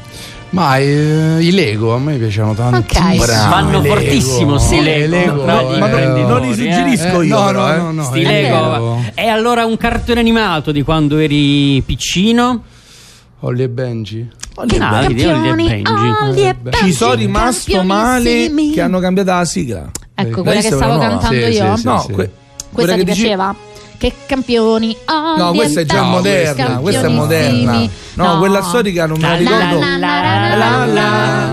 Ma 0.49 0.77
eh, 0.77 1.37
i 1.41 1.51
Lego 1.51 1.95
a 1.95 1.99
me 1.99 2.15
piacevano 2.17 2.53
tanto. 2.53 2.77
Ok. 2.77 3.15
Bravo, 3.17 3.49
Vanno 3.49 3.81
Lego. 3.81 3.95
fortissimo 3.95 4.57
sti 4.57 4.81
Lego. 4.81 5.09
Lego, 5.15 5.43
eh, 5.43 5.45
Ma 5.45 5.59
non, 5.59 5.73
imprenditori, 5.73 6.27
non 6.27 6.41
li 6.41 6.49
eh. 6.51 6.53
suggerisco 6.73 7.21
Eh, 7.21 7.25
io, 7.25 7.39
no, 7.39 7.45
però, 7.45 7.67
no, 7.67 7.73
eh. 7.73 7.77
no, 7.77 7.91
no, 7.91 8.03
Sti 8.03 8.21
Lego. 8.23 9.03
E 9.15 9.27
allora 9.27 9.65
un 9.65 9.77
cartone 9.77 10.19
animato 10.19 10.71
di 10.71 10.83
quando 10.83 11.17
eri 11.17 11.81
piccino? 11.81 12.63
Ollie 13.39 13.65
e 13.65 13.69
Benji. 13.69 14.29
Che 14.67 14.77
navi 14.77 15.13
di 15.15 15.25
Ollie 15.25 15.51
e 15.51 15.53
Benji. 15.55 16.43
E 16.43 16.55
Ci 16.83 16.93
sono 16.93 17.13
rimasto 17.13 17.83
male 17.83 18.51
che 18.73 18.81
hanno 18.81 18.99
cambiato 18.99 19.31
la 19.31 19.45
sigla. 19.45 19.89
Ecco, 20.15 20.39
Eh, 20.39 20.43
quella 20.43 20.61
che 20.61 20.67
stavo 20.71 20.93
no. 20.93 20.99
cantando 20.99 21.27
Sì, 21.27 21.35
io. 21.35 21.75
sì, 21.75 21.81
sì. 21.81 21.85
No, 21.87 22.05
Questa 22.71 22.93
che 22.93 22.99
ti 22.99 23.05
dici- 23.05 23.21
piaceva? 23.21 23.55
Che 23.97 24.11
campioni 24.25 24.95
No, 25.37 25.53
questa 25.53 25.79
è 25.79 25.85
già 25.85 26.01
moderna, 26.03 26.77
questa 26.79 27.07
è 27.07 27.09
moderna. 27.09 27.47
campionissimi. 27.71 27.89
No, 28.15 28.37
quella 28.37 28.61
storica 28.61 29.05
non 29.07 29.17
me 29.19 29.27
la 29.29 29.35
ricordo. 29.35 29.79
la, 29.79 29.97
la, 29.97 30.55
la, 30.55 30.55
la, 30.57 30.85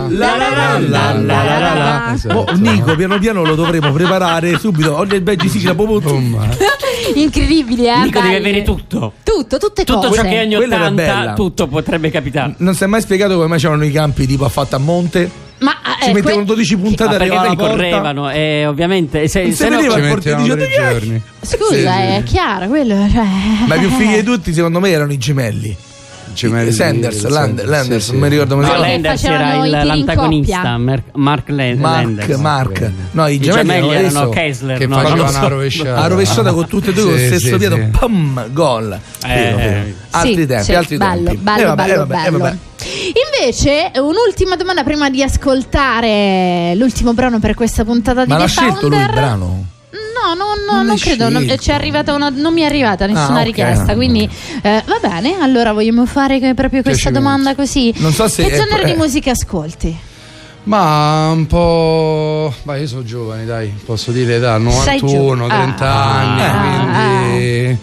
La, 0.08 0.36
la, 0.36 0.36
la, 0.36 0.78
la, 0.78 0.78
la, 0.78 1.12
la, 1.14 1.58
la, 1.58 1.74
la. 1.74 2.12
Esatto. 2.12 2.38
Oh, 2.38 2.52
Nico, 2.56 2.96
piano 2.96 3.18
piano 3.18 3.44
lo 3.44 3.54
dovremo 3.54 3.92
preparare 3.92 4.58
subito. 4.58 4.96
Oggi 4.96 5.14
il 5.14 5.22
Benji 5.22 5.48
sigla 5.48 5.74
proprio 5.76 6.00
tu. 6.00 6.18
Incredibili, 7.14 7.86
eh? 7.86 7.96
Nico 8.04 8.20
belli. 8.20 8.36
avere 8.36 8.62
tutto. 8.62 9.12
Tutto, 9.22 9.58
tutte 9.58 9.84
Tutto 9.84 10.00
cose. 10.08 10.14
ciò 10.14 10.22
che 10.22 10.28
è 10.30 10.38
anni 10.38 10.54
Quella 10.54 10.74
era 10.76 10.90
bella. 10.90 11.12
80, 11.12 11.34
tutto 11.34 11.66
potrebbe 11.66 12.10
capitare. 12.10 12.54
Non 12.58 12.74
si 12.74 12.84
è 12.84 12.86
mai 12.86 13.00
spiegato 13.00 13.34
come 13.34 13.46
mai 13.46 13.58
c'erano 13.58 13.84
i 13.84 13.90
campi 13.92 14.26
tipo 14.26 14.44
affatto 14.44 14.76
a 14.76 14.78
monte? 14.78 15.30
Ma 15.60 15.72
Ci 16.02 16.08
eh, 16.08 16.12
mettevano 16.14 16.36
que- 16.38 16.44
12 16.46 16.76
puntate 16.78 17.10
Ma 17.10 17.14
a 17.14 17.18
perché 17.18 17.56
porta. 17.56 17.70
correvano 17.70 18.30
e 18.30 18.64
ovviamente 18.66 19.28
se, 19.28 19.52
se 19.52 19.68
no- 19.68 19.76
vedeva 19.76 19.94
Ci 19.94 20.00
il 20.00 20.08
portiere 20.08 20.36
mettevano 20.38 20.66
"Dai". 20.66 20.92
giorni. 21.00 21.22
Scusa, 21.42 21.94
è 22.16 22.22
chiaro 22.24 22.66
quello. 22.68 22.94
Cioè... 23.12 23.24
Ma 23.66 23.74
i 23.74 23.78
più 23.78 23.90
fighi 23.90 24.14
di 24.14 24.22
tutti, 24.24 24.52
secondo 24.54 24.80
me, 24.80 24.88
erano 24.90 25.12
i 25.12 25.18
gemelli. 25.18 25.76
Gemelli 26.32 26.72
Sanders, 26.72 27.26
di- 27.26 27.32
Land- 27.32 27.60
sì, 27.60 27.66
Landers, 27.66 28.04
sì, 28.04 28.10
non 28.12 28.20
mi 28.20 28.26
sì. 28.26 28.32
ricordo 28.32 28.54
come 28.54 28.66
si 28.66 28.70
No, 28.72 28.76
chiama. 28.78 28.90
Perché 28.92 29.08
Landers 29.08 29.24
era 29.24 29.64
il- 29.64 29.86
l'antagonista, 29.86 30.78
Mark 30.78 31.02
Mark, 31.14 31.48
Landers. 31.48 32.36
Mark. 32.38 32.90
No, 33.12 33.26
i 33.26 33.34
I 33.34 33.40
gemelli, 33.40 33.66
gemelli 33.68 33.88
erano 33.94 34.06
adesso- 34.20 34.28
Kessler, 34.28 34.78
Che 34.78 34.86
no, 34.86 34.94
facevano 34.96 35.28
so. 35.30 35.38
una 35.38 35.48
rovesciata. 35.48 35.96
a 35.96 36.06
rovesciata 36.06 36.52
con 36.52 36.66
tutte 36.66 36.90
e 36.90 36.92
due 36.92 37.02
con 37.02 37.12
lo 37.12 37.18
Sì, 37.18 37.26
stesso 37.26 37.46
sì, 37.46 37.56
piede, 37.56 37.74
sì. 37.76 37.98
pam, 37.98 38.52
gol. 38.52 38.98
Vero, 39.26 39.56
vero. 39.56 39.84
Altri 40.10 40.34
Sì, 40.34 40.46
tempi, 40.46 40.64
sì, 40.64 40.74
altri 40.74 40.96
bello, 40.96 41.22
tempi. 41.24 41.36
Bello, 41.42 41.60
Eh, 41.60 41.64
vabbè, 41.66 41.82
bello, 41.82 41.92
eh, 41.92 41.96
vabbè, 41.98 42.14
eh, 42.14 42.24
bello. 42.30 42.38
vabbè. 42.38 42.56
Invece, 43.40 43.90
un'ultima 44.00 44.56
domanda 44.56 44.82
prima 44.84 45.10
di 45.10 45.22
ascoltare 45.22 46.74
l'ultimo 46.76 47.12
brano 47.14 47.38
per 47.38 47.54
questa 47.54 47.84
puntata 47.84 48.24
di 48.24 48.30
Ma 48.30 48.36
The 48.36 48.42
l'ha 48.42 48.48
scelto 48.48 48.88
lui 48.88 48.98
il 49.00 49.10
brano? 49.10 49.64
No, 50.22 50.34
no, 50.34 50.44
no, 50.54 50.54
Non 50.66 50.76
non, 50.76 50.86
l'hai 50.86 50.98
credo. 50.98 51.28
non- 51.30 51.42
una- 52.14 52.28
non 52.30 52.52
mi 52.52 52.60
è 52.60 52.64
arrivata 52.66 53.06
nessuna 53.06 53.38
Ah, 53.38 53.40
ok. 53.40 53.44
richiesta. 53.46 53.94
Quindi 53.94 54.28
eh, 54.62 54.82
va 54.86 54.98
bene. 55.08 55.38
Allora 55.40 55.72
vogliamo 55.72 56.04
fare 56.06 56.38
proprio 56.54 56.82
questa 56.82 57.10
domanda 57.10 57.54
così. 57.54 57.92
Non 57.96 58.12
so 58.12 58.28
se 58.28 58.44
che 58.44 58.56
genere 58.56 58.84
di 58.84 58.94
musica 58.94 59.30
ascolti? 59.30 59.96
Ma 60.64 61.30
un 61.30 61.46
po'. 61.46 62.52
Ma 62.64 62.76
io 62.76 62.86
sono 62.86 63.02
giovane, 63.02 63.46
dai, 63.46 63.72
posso 63.84 64.10
dire 64.12 64.38
da 64.38 64.54
Sei 64.56 65.00
91, 65.00 65.42
giù- 65.44 65.48
30 65.48 65.86
Ah. 65.86 66.18
anni, 66.20 66.42
Ah. 66.42 67.20
quindi 67.28 67.78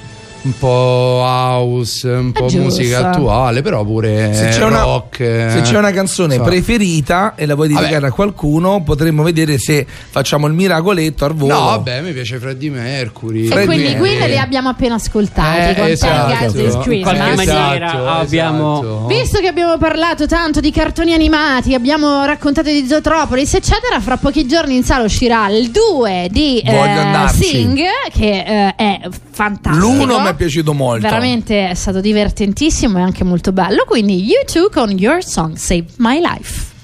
un 0.47 0.57
po' 0.57 1.19
house, 1.23 2.07
un 2.07 2.31
po' 2.31 2.45
giusto. 2.47 2.61
musica 2.63 3.09
attuale, 3.09 3.61
però 3.61 3.83
pure 3.83 4.33
Se 4.33 4.47
c'è, 4.49 4.63
una, 4.63 4.81
rock. 4.81 5.19
eh. 5.19 5.49
se 5.51 5.61
c'è 5.61 5.77
una 5.77 5.91
canzone 5.91 6.35
So. 6.35 6.43
preferita 6.43 7.33
e 7.35 7.45
la 7.45 7.55
vuoi 7.55 7.67
dedicare 7.67 7.95
Vabbè. 7.95 8.07
a 8.07 8.11
qualcuno, 8.11 8.81
potremmo 8.83 9.23
vedere 9.23 9.57
se 9.57 9.85
facciamo 9.87 10.47
il 10.47 10.53
miracoletto 10.53 11.25
al 11.25 11.33
volo. 11.33 11.53
No, 11.53 11.59
vabbè, 11.65 12.01
mi 12.01 12.13
piace 12.13 12.37
Freddie 12.39 12.69
Mercury. 12.69 13.45
E 13.45 13.49
Freddy 13.49 13.65
quindi 13.65 13.95
qui 13.97 14.09
li 14.27 14.37
abbiamo 14.37 14.69
appena 14.69 14.95
ascoltati 14.95 15.71
Eh, 15.71 15.75
con 15.75 15.87
esatto. 15.87 16.53
Qualche 17.01 17.35
maniera 17.35 17.85
Esatto, 17.87 18.07
abbiamo 18.07 18.79
esatto. 18.79 19.05
Visto 19.07 19.39
che 19.39 19.47
abbiamo 19.47 19.77
parlato 19.77 20.25
tanto 20.27 20.59
di 20.59 20.71
cartoni 20.71 21.13
animati, 21.13 21.73
abbiamo 21.73 22.23
raccontato 22.25 22.69
di 22.69 22.85
Zootropolis, 22.87 23.53
eccetera, 23.55 23.99
fra 23.99 24.17
pochi 24.17 24.47
giorni 24.47 24.75
in 24.75 24.83
sala 24.83 25.03
uscirà 25.03 25.49
il 25.49 25.71
2 25.71 26.27
di 26.31 26.59
eh. 26.59 27.27
Sing, 27.33 27.79
che 28.13 28.43
eh, 28.45 28.75
è 28.75 28.99
fantastico. 29.31 29.85
L'uno 29.85 30.19
mi 30.19 30.27
è 30.29 30.33
piaciuto 30.37 30.73
molto. 30.73 31.01
Veramente 31.01 31.69
è 31.69 31.73
stato 31.73 31.99
divertentissimo 31.99 32.97
e 32.97 33.01
anche 33.01 33.25
molto 33.25 33.51
bello. 33.51 33.83
Quindi, 33.85 34.23
you 34.23 34.43
two 34.45 34.69
con 34.69 34.91
Your 34.91 35.21
Song 35.21 35.55
Saved 35.55 35.95
My 35.97 36.21
Life. 36.21 36.75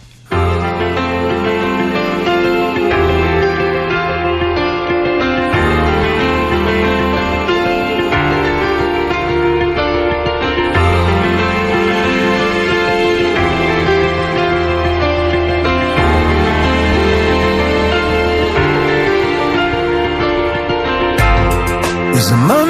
Was 22.11 22.31
a 22.31 22.62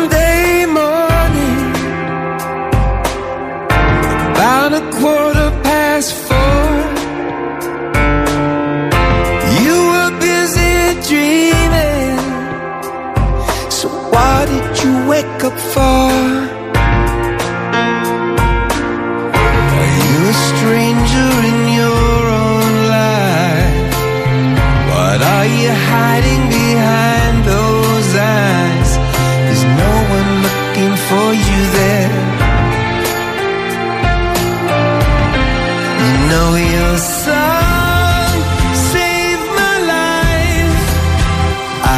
your 36.76 36.98
song 36.98 38.34
saved 38.92 39.48
my 39.62 39.76
life. 39.96 40.82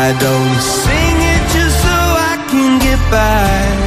I 0.04 0.06
don't 0.26 0.60
sing 0.84 1.18
it 1.34 1.44
just 1.56 1.76
so 1.86 1.98
I 2.32 2.36
can 2.52 2.72
get 2.80 3.00
by. 3.12 3.85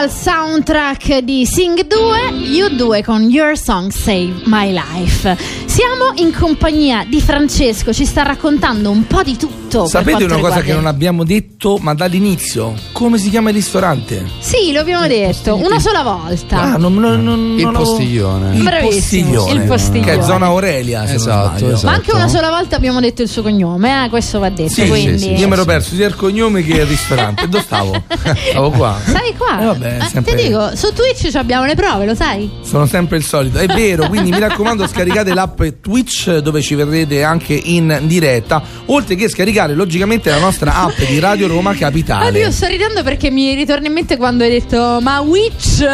Dal 0.00 0.10
soundtrack 0.10 1.18
di 1.18 1.44
Sing 1.44 1.84
2, 1.86 2.30
U2 2.30 3.04
con 3.04 3.28
Your 3.28 3.54
Song 3.54 3.90
Save 3.90 4.44
My 4.46 4.72
Life. 4.72 5.36
Siamo 5.66 6.12
in 6.14 6.32
compagnia 6.32 7.04
di 7.06 7.20
Francesco, 7.20 7.92
ci 7.92 8.06
sta 8.06 8.22
raccontando 8.22 8.90
un 8.90 9.06
po' 9.06 9.22
di 9.22 9.36
tutto. 9.36 9.59
Per 9.78 9.88
Sapete 9.88 10.24
una 10.24 10.38
cosa 10.38 10.60
che 10.60 10.72
non 10.72 10.86
abbiamo 10.86 11.24
detto, 11.24 11.78
ma 11.78 11.94
dall'inizio? 11.94 12.74
Come 12.92 13.18
si 13.18 13.30
chiama 13.30 13.50
il 13.50 13.54
ristorante? 13.54 14.24
Sì, 14.40 14.72
lo 14.72 14.80
abbiamo 14.80 15.06
detto, 15.06 15.56
una 15.56 15.78
sola 15.78 16.02
volta. 16.02 16.60
Ah, 16.60 16.76
non, 16.76 16.94
non, 16.94 17.22
non, 17.22 17.56
Il 17.58 17.70
postiglione. 17.70 18.56
Il 18.56 18.62
Bravissimo, 18.62 19.34
postiglione. 19.34 19.52
il 19.62 19.68
postiglione. 19.68 20.12
Che 20.12 20.18
è 20.18 20.22
zona 20.22 20.46
Aurelia, 20.46 21.00
se 21.06 21.06
non 21.06 21.14
Esatto, 21.16 21.68
esatto. 21.68 21.86
Ma 21.86 21.92
anche 21.92 22.12
una 22.12 22.28
sola 22.28 22.48
volta 22.50 22.76
abbiamo 22.76 23.00
detto 23.00 23.22
il 23.22 23.28
suo 23.28 23.42
cognome, 23.42 24.04
eh, 24.04 24.08
questo 24.08 24.38
va 24.38 24.48
detto. 24.50 24.72
Sì, 24.72 24.88
quindi... 24.88 25.18
sì, 25.18 25.24
sì, 25.26 25.32
io 25.34 25.46
mi 25.46 25.52
ero 25.52 25.64
perso 25.64 25.94
sia 25.94 26.06
il 26.06 26.16
cognome 26.16 26.62
che 26.62 26.72
il 26.72 26.86
ristorante. 26.86 27.48
Dove 27.48 27.62
stavo? 27.62 28.02
Stavo 28.50 28.70
qua. 28.70 28.98
Sai 29.04 29.34
qua? 29.36 29.60
Eh, 29.60 29.64
vabbè, 29.66 29.98
Eh, 30.00 30.06
sempre- 30.06 30.34
Ti 30.34 30.42
dico, 30.42 30.76
su 30.76 30.92
Twitch 30.92 31.30
ci 31.30 31.36
abbiamo 31.36 31.64
le 31.64 31.74
prove, 31.74 32.06
lo 32.06 32.14
sai? 32.14 32.50
Sono 32.62 32.86
sempre 32.86 33.16
il 33.18 33.24
solito, 33.24 33.58
è 33.58 33.66
vero, 33.66 34.08
quindi 34.08 34.30
mi 34.30 34.38
raccomando 34.38 34.86
scaricate 34.86 35.32
l'app 35.34 35.62
Twitch 35.80 36.38
dove 36.38 36.60
ci 36.62 36.74
vedrete 36.74 37.22
anche 37.22 37.54
in 37.54 38.00
diretta, 38.04 38.62
oltre 38.86 39.14
che 39.14 39.28
scaricare 39.60 39.74
logicamente 39.74 40.30
la 40.30 40.38
nostra 40.38 40.74
app 40.76 40.98
di 41.02 41.18
Radio 41.18 41.46
Roma 41.46 41.74
Capitale. 41.74 42.28
Oddio, 42.28 42.50
sto 42.50 42.66
ridendo 42.66 43.02
perché 43.02 43.30
mi 43.30 43.54
ritorna 43.54 43.86
in 43.88 43.92
mente 43.92 44.16
quando 44.16 44.44
hai 44.44 44.50
detto 44.50 44.98
ma 45.02 45.20
Witch? 45.20 45.84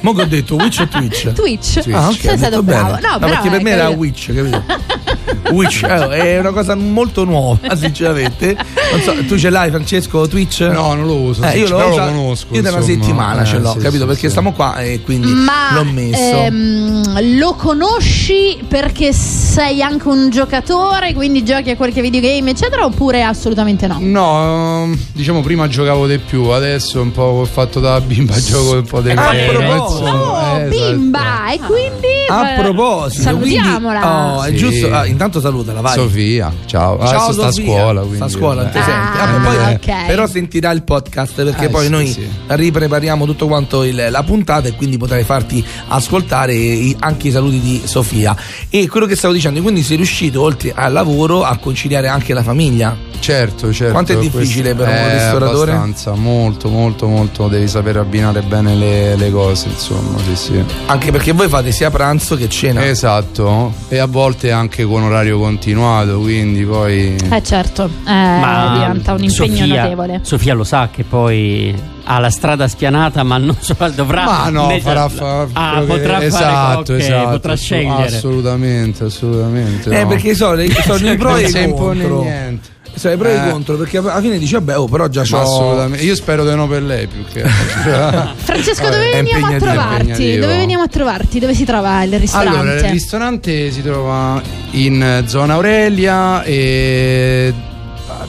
Mo 0.00 0.12
che 0.14 0.22
ho 0.22 0.26
detto 0.26 0.54
Witch 0.56 0.80
o 0.80 0.88
Twitch? 0.88 1.32
Twitch. 1.32 1.82
Ah, 1.90 2.08
ok, 2.08 2.20
Sei 2.20 2.38
stato 2.38 2.62
bravo. 2.62 2.94
bene. 2.94 3.06
No, 3.08 3.18
però 3.18 3.32
perché 3.32 3.50
per 3.50 3.62
me 3.62 3.70
era 3.70 3.82
capito. 3.82 3.98
Witch, 4.00 4.34
capito? 4.34 4.64
Witch 5.50 5.82
eh, 5.82 6.34
è 6.34 6.38
una 6.38 6.50
cosa 6.52 6.74
molto 6.74 7.24
nuova, 7.24 7.58
sinceramente. 7.76 8.56
Non 8.90 9.00
so, 9.00 9.14
tu 9.26 9.38
ce 9.38 9.50
l'hai, 9.50 9.70
Francesco, 9.70 10.26
Twitch? 10.28 10.60
No, 10.60 10.94
non 10.94 11.06
lo 11.06 11.16
uso. 11.16 11.42
Eh, 11.44 11.58
io 11.58 11.68
lo, 11.68 11.78
lo 11.78 11.96
conosco. 11.96 12.46
Io 12.54 12.62
da 12.62 12.70
una 12.72 12.80
settimana 12.82 13.42
Eh, 13.42 13.46
ce 13.46 13.58
l'ho, 13.58 13.72
sì, 13.72 13.78
capito? 13.78 14.00
sì, 14.02 14.06
perché 14.06 14.20
sì. 14.22 14.28
stiamo 14.30 14.52
qua 14.52 14.76
e 14.80 15.00
quindi 15.02 15.32
Ma 15.32 15.74
l'ho 15.74 15.84
messo. 15.84 16.18
ehm, 16.20 17.38
lo 17.38 17.54
conosci 17.54 18.58
perché 18.66 19.12
sei 19.12 19.82
anche 19.82 20.08
un 20.08 20.30
giocatore, 20.30 21.12
quindi 21.14 21.44
giochi 21.44 21.70
a 21.70 21.76
qualche 21.76 22.00
videogame, 22.00 22.50
eccetera, 22.50 22.84
oppure 22.84 23.22
assolutamente 23.22 23.86
no? 23.86 23.98
No, 24.00 24.82
ehm, 24.84 24.98
diciamo 25.12 25.40
prima 25.42 25.68
giocavo 25.68 26.06
di 26.06 26.18
più, 26.18 26.44
adesso 26.48 27.00
un 27.00 27.12
po' 27.12 27.22
ho 27.22 27.44
fatto 27.44 27.80
da 27.80 28.00
bimba, 28.00 28.34
gioco 28.40 28.74
un 28.76 28.84
po' 28.84 29.00
di 29.00 29.10
Oh, 29.10 29.32
eh, 29.32 29.46
esatto. 29.46 30.68
bimba! 30.68 31.50
E 31.52 31.58
quindi 31.58 32.06
A 32.28 32.50
eh, 32.52 32.60
proposito, 32.60 33.22
salutiamola. 33.22 34.00
quindi- 34.00 34.36
oh, 34.38 34.42
è 34.42 34.52
giusto. 34.52 34.92
ah, 34.94 35.06
intanto 35.24 35.40
salutala, 35.40 35.80
vai. 35.80 35.94
Sofia, 35.94 36.52
ciao. 36.66 36.98
Ciao, 36.98 37.08
Adesso 37.08 37.32
sta 37.32 37.46
a 37.46 37.50
Sofia. 37.52 37.64
scuola. 37.64 38.00
Quindi, 38.00 38.16
Sta 38.16 38.24
a 38.24 38.28
scuola, 38.28 38.64
ti 38.64 38.78
eh. 38.78 38.82
senti? 38.82 39.18
Ah, 39.18 39.40
poi, 39.42 39.74
ok. 39.74 40.06
Però 40.06 40.26
sentirà 40.26 40.70
il 40.72 40.82
podcast 40.82 41.42
perché 41.44 41.64
Eh, 41.66 41.68
poi 41.68 41.84
sì, 41.84 41.90
noi 41.90 42.06
sì. 42.08 42.28
riprepariamo 42.46 43.24
tutto 43.24 43.46
quanto 43.46 43.84
il- 43.84 44.08
la 44.10 44.22
puntata 44.24 44.68
e 44.68 44.72
quindi 44.74 44.96
potrai 44.96 45.22
farti 45.24 45.64
ascoltare 45.88 46.54
i- 46.54 46.96
anche 46.98 47.28
i 47.28 47.30
saluti 47.30 47.60
di 47.60 47.82
Sofia. 47.84 48.34
E 48.68 48.88
quello 48.88 49.06
che 49.06 49.14
stavo 49.16 49.32
dicendo, 49.34 49.60
quindi 49.62 49.82
sei 49.82 49.96
riuscito 49.96 50.42
oltre 50.42 50.72
al 50.74 50.92
lavoro 50.92 51.44
a 51.44 51.56
conciliare 51.58 52.08
anche 52.08 52.34
la 52.34 52.42
famiglia? 52.42 52.96
Certo, 53.20 53.72
certo. 53.72 53.92
Quanto 53.92 54.12
è 54.12 54.18
difficile 54.18 54.74
per 54.74 54.88
un 54.88 54.94
Eh, 54.94 55.12
ristoratore? 55.12 55.70
Abbastanza, 55.70 56.14
molto, 56.14 56.68
molto, 56.68 57.06
molto. 57.06 57.46
Devi 57.46 57.68
sapere 57.68 58.00
abbinare 58.00 58.42
bene 58.42 58.74
le, 58.74 59.14
le 59.14 59.30
cose, 59.30 59.68
insomma, 59.68 60.18
sì, 60.18 60.34
sì. 60.34 60.64
Anche 60.86 61.12
perché 61.12 61.30
voi 61.30 61.46
fate 61.48 61.70
sia 61.70 61.88
pranzo 61.90 62.34
che 62.36 62.48
cena. 62.48 62.84
Esatto, 62.84 63.72
e 63.88 63.98
a 63.98 64.06
volte 64.06 64.50
anche 64.50 64.82
con 64.84 65.02
orario 65.12 65.38
continuato, 65.38 66.18
quindi 66.20 66.64
poi... 66.64 67.16
Eh 67.30 67.42
certo, 67.42 67.84
eh, 68.06 68.40
diventa 68.74 69.12
un 69.12 69.22
impegno 69.22 69.56
Sofia, 69.56 69.82
notevole. 69.82 70.20
Sofia 70.22 70.54
lo 70.54 70.64
sa 70.64 70.88
che 70.90 71.04
poi 71.04 71.74
ha 72.04 72.18
la 72.18 72.30
strada 72.30 72.66
spianata, 72.66 73.22
ma 73.22 73.36
non 73.38 73.56
so, 73.60 73.76
dovrà. 73.94 74.24
Ma 74.24 74.48
no, 74.48 74.76
farà, 74.80 75.08
fa- 75.08 75.46
ah, 75.52 75.70
quello 75.76 75.86
che- 75.86 76.00
potrà 76.00 76.12
fare 76.14 76.26
esatto, 76.26 76.76
cocche, 76.78 76.96
esatto, 76.96 77.30
potrà 77.30 77.56
scegliere. 77.56 78.16
Assolutamente, 78.16 79.04
assolutamente. 79.04 79.90
Eh, 79.90 80.02
no. 80.02 80.08
perché 80.08 80.34
so, 80.34 80.52
le- 80.52 80.70
sono 80.70 81.10
i 81.12 81.16
pro 81.16 81.30
non 81.30 81.38
e 81.38 81.62
i 81.62 81.72
contro. 81.72 82.22
niente. 82.22 82.68
Sono 82.94 83.14
i 83.14 83.16
pro 83.16 83.28
e 83.28 83.34
Eh. 83.34 83.50
contro, 83.50 83.76
perché 83.76 83.98
alla 83.98 84.20
fine 84.20 84.38
dici, 84.38 84.52
vabbè, 84.52 84.76
oh, 84.78 84.86
però 84.86 85.08
già 85.08 85.22
c'ho. 85.22 85.40
assolutamente. 85.40 86.04
Io 86.04 86.14
spero 86.14 86.44
di 86.46 86.54
no 86.54 86.66
per 86.68 86.82
lei 86.82 87.06
più 87.06 87.24
che 87.32 87.42
Francesco, 87.42 88.82
Vabbè, 88.82 88.94
dove 88.94 89.10
è 89.10 89.22
veniamo 89.22 89.46
a 89.46 89.58
trovarti? 89.58 90.38
Dove 90.38 90.56
veniamo 90.56 90.82
a 90.82 90.88
trovarti? 90.88 91.38
Dove 91.38 91.54
si 91.54 91.64
trova 91.64 92.02
il 92.02 92.18
ristorante? 92.18 92.58
Allora, 92.58 92.74
il 92.74 92.90
ristorante 92.92 93.70
si 93.70 93.82
trova 93.82 94.40
in 94.72 95.22
zona 95.26 95.54
Aurelia 95.54 96.42
e 96.42 97.52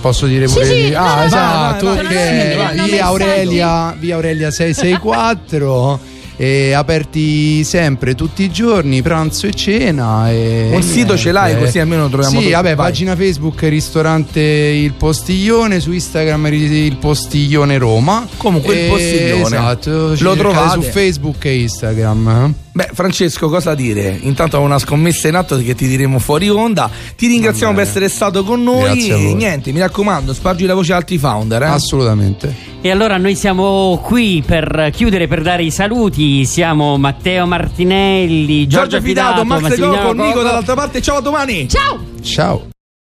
posso 0.01 0.25
dire 0.27 0.47
Sì, 0.47 0.53
pure 0.53 0.65
sì, 0.65 0.73
di- 0.85 0.89
no, 0.91 0.97
Ah, 0.99 1.15
no, 1.15 1.23
esatto, 1.25 1.95
che 1.95 2.03
vai, 2.03 2.15
è 2.15 2.55
vai, 2.57 2.75
vai. 2.77 2.89
via 2.89 3.05
Aurelia, 3.05 3.95
via 3.99 4.15
Aurelia 4.15 4.49
664 4.51 5.99
e 6.35 6.73
aperti 6.73 7.63
sempre 7.63 8.15
tutti 8.15 8.43
i 8.43 8.51
giorni, 8.51 9.01
pranzo 9.01 9.47
e 9.47 9.53
cena 9.53 10.31
e 10.31 10.69
Un 10.73 10.81
sito 10.83 11.15
ce 11.17 11.31
l'hai, 11.31 11.57
così 11.57 11.79
almeno 11.79 12.09
troviamo 12.09 12.39
Sì, 12.39 12.45
tutto. 12.45 12.55
vabbè, 12.57 12.75
Vai. 12.75 12.85
pagina 12.87 13.15
Facebook 13.15 13.61
ristorante 13.63 14.39
Il 14.41 14.93
Postiglione, 14.93 15.79
su 15.79 15.91
Instagram 15.91 16.47
Il 16.53 16.97
Postiglione 16.97 17.77
Roma. 17.77 18.27
Comunque 18.37 18.73
Il 18.73 18.79
E- 18.85 18.87
Postiglione. 18.89 19.41
Esatto, 19.41 20.15
Lo 20.19 20.35
trovate. 20.35 20.81
su 20.81 20.89
Facebook 20.89 21.45
e 21.45 21.59
Instagram. 21.61 22.53
Eh. 22.73 22.83
Beh, 22.83 22.89
Francesco, 22.91 23.49
cosa 23.49 23.75
dire? 23.75 24.17
Intanto 24.21 24.57
ho 24.57 24.61
una 24.61 24.79
scommessa 24.79 25.27
in 25.27 25.35
atto 25.35 25.57
che 25.57 25.75
ti 25.75 25.87
diremo 25.87 26.17
fuori 26.17 26.49
onda. 26.49 26.89
Ti 27.15 27.27
ringraziamo 27.27 27.73
per 27.73 27.83
essere 27.83 28.09
stato 28.09 28.43
con 28.43 28.63
noi. 28.63 29.09
E 29.09 29.33
niente, 29.35 29.71
mi 29.71 29.79
raccomando, 29.79 30.33
spargi 30.33 30.65
la 30.65 30.73
voce 30.73 30.93
a 30.93 30.95
altri 30.95 31.19
founder. 31.19 31.61
Eh? 31.61 31.67
Assolutamente. 31.67 32.71
E 32.81 32.89
allora 32.89 33.17
noi 33.17 33.35
siamo 33.35 34.01
qui 34.03 34.43
per 34.45 34.89
chiudere, 34.91 35.27
per 35.27 35.43
dare 35.43 35.63
i 35.63 35.71
saluti. 35.71 36.45
Siamo 36.45 36.97
Matteo 36.97 37.45
Martinelli, 37.45 38.67
Giorgio 38.67 38.97
Giorgio 38.97 39.07
Fidato, 39.07 39.45
Max 39.45 39.61
Massimiliano 39.61 40.07
Coco, 40.07 40.25
Nico 40.25 40.41
dall'altra 40.41 40.73
parte. 40.73 41.01
Ciao 41.01 41.17
a 41.17 41.21
domani. 41.21 41.69
Ciao! 41.69 41.99
Ciao. 42.23 42.72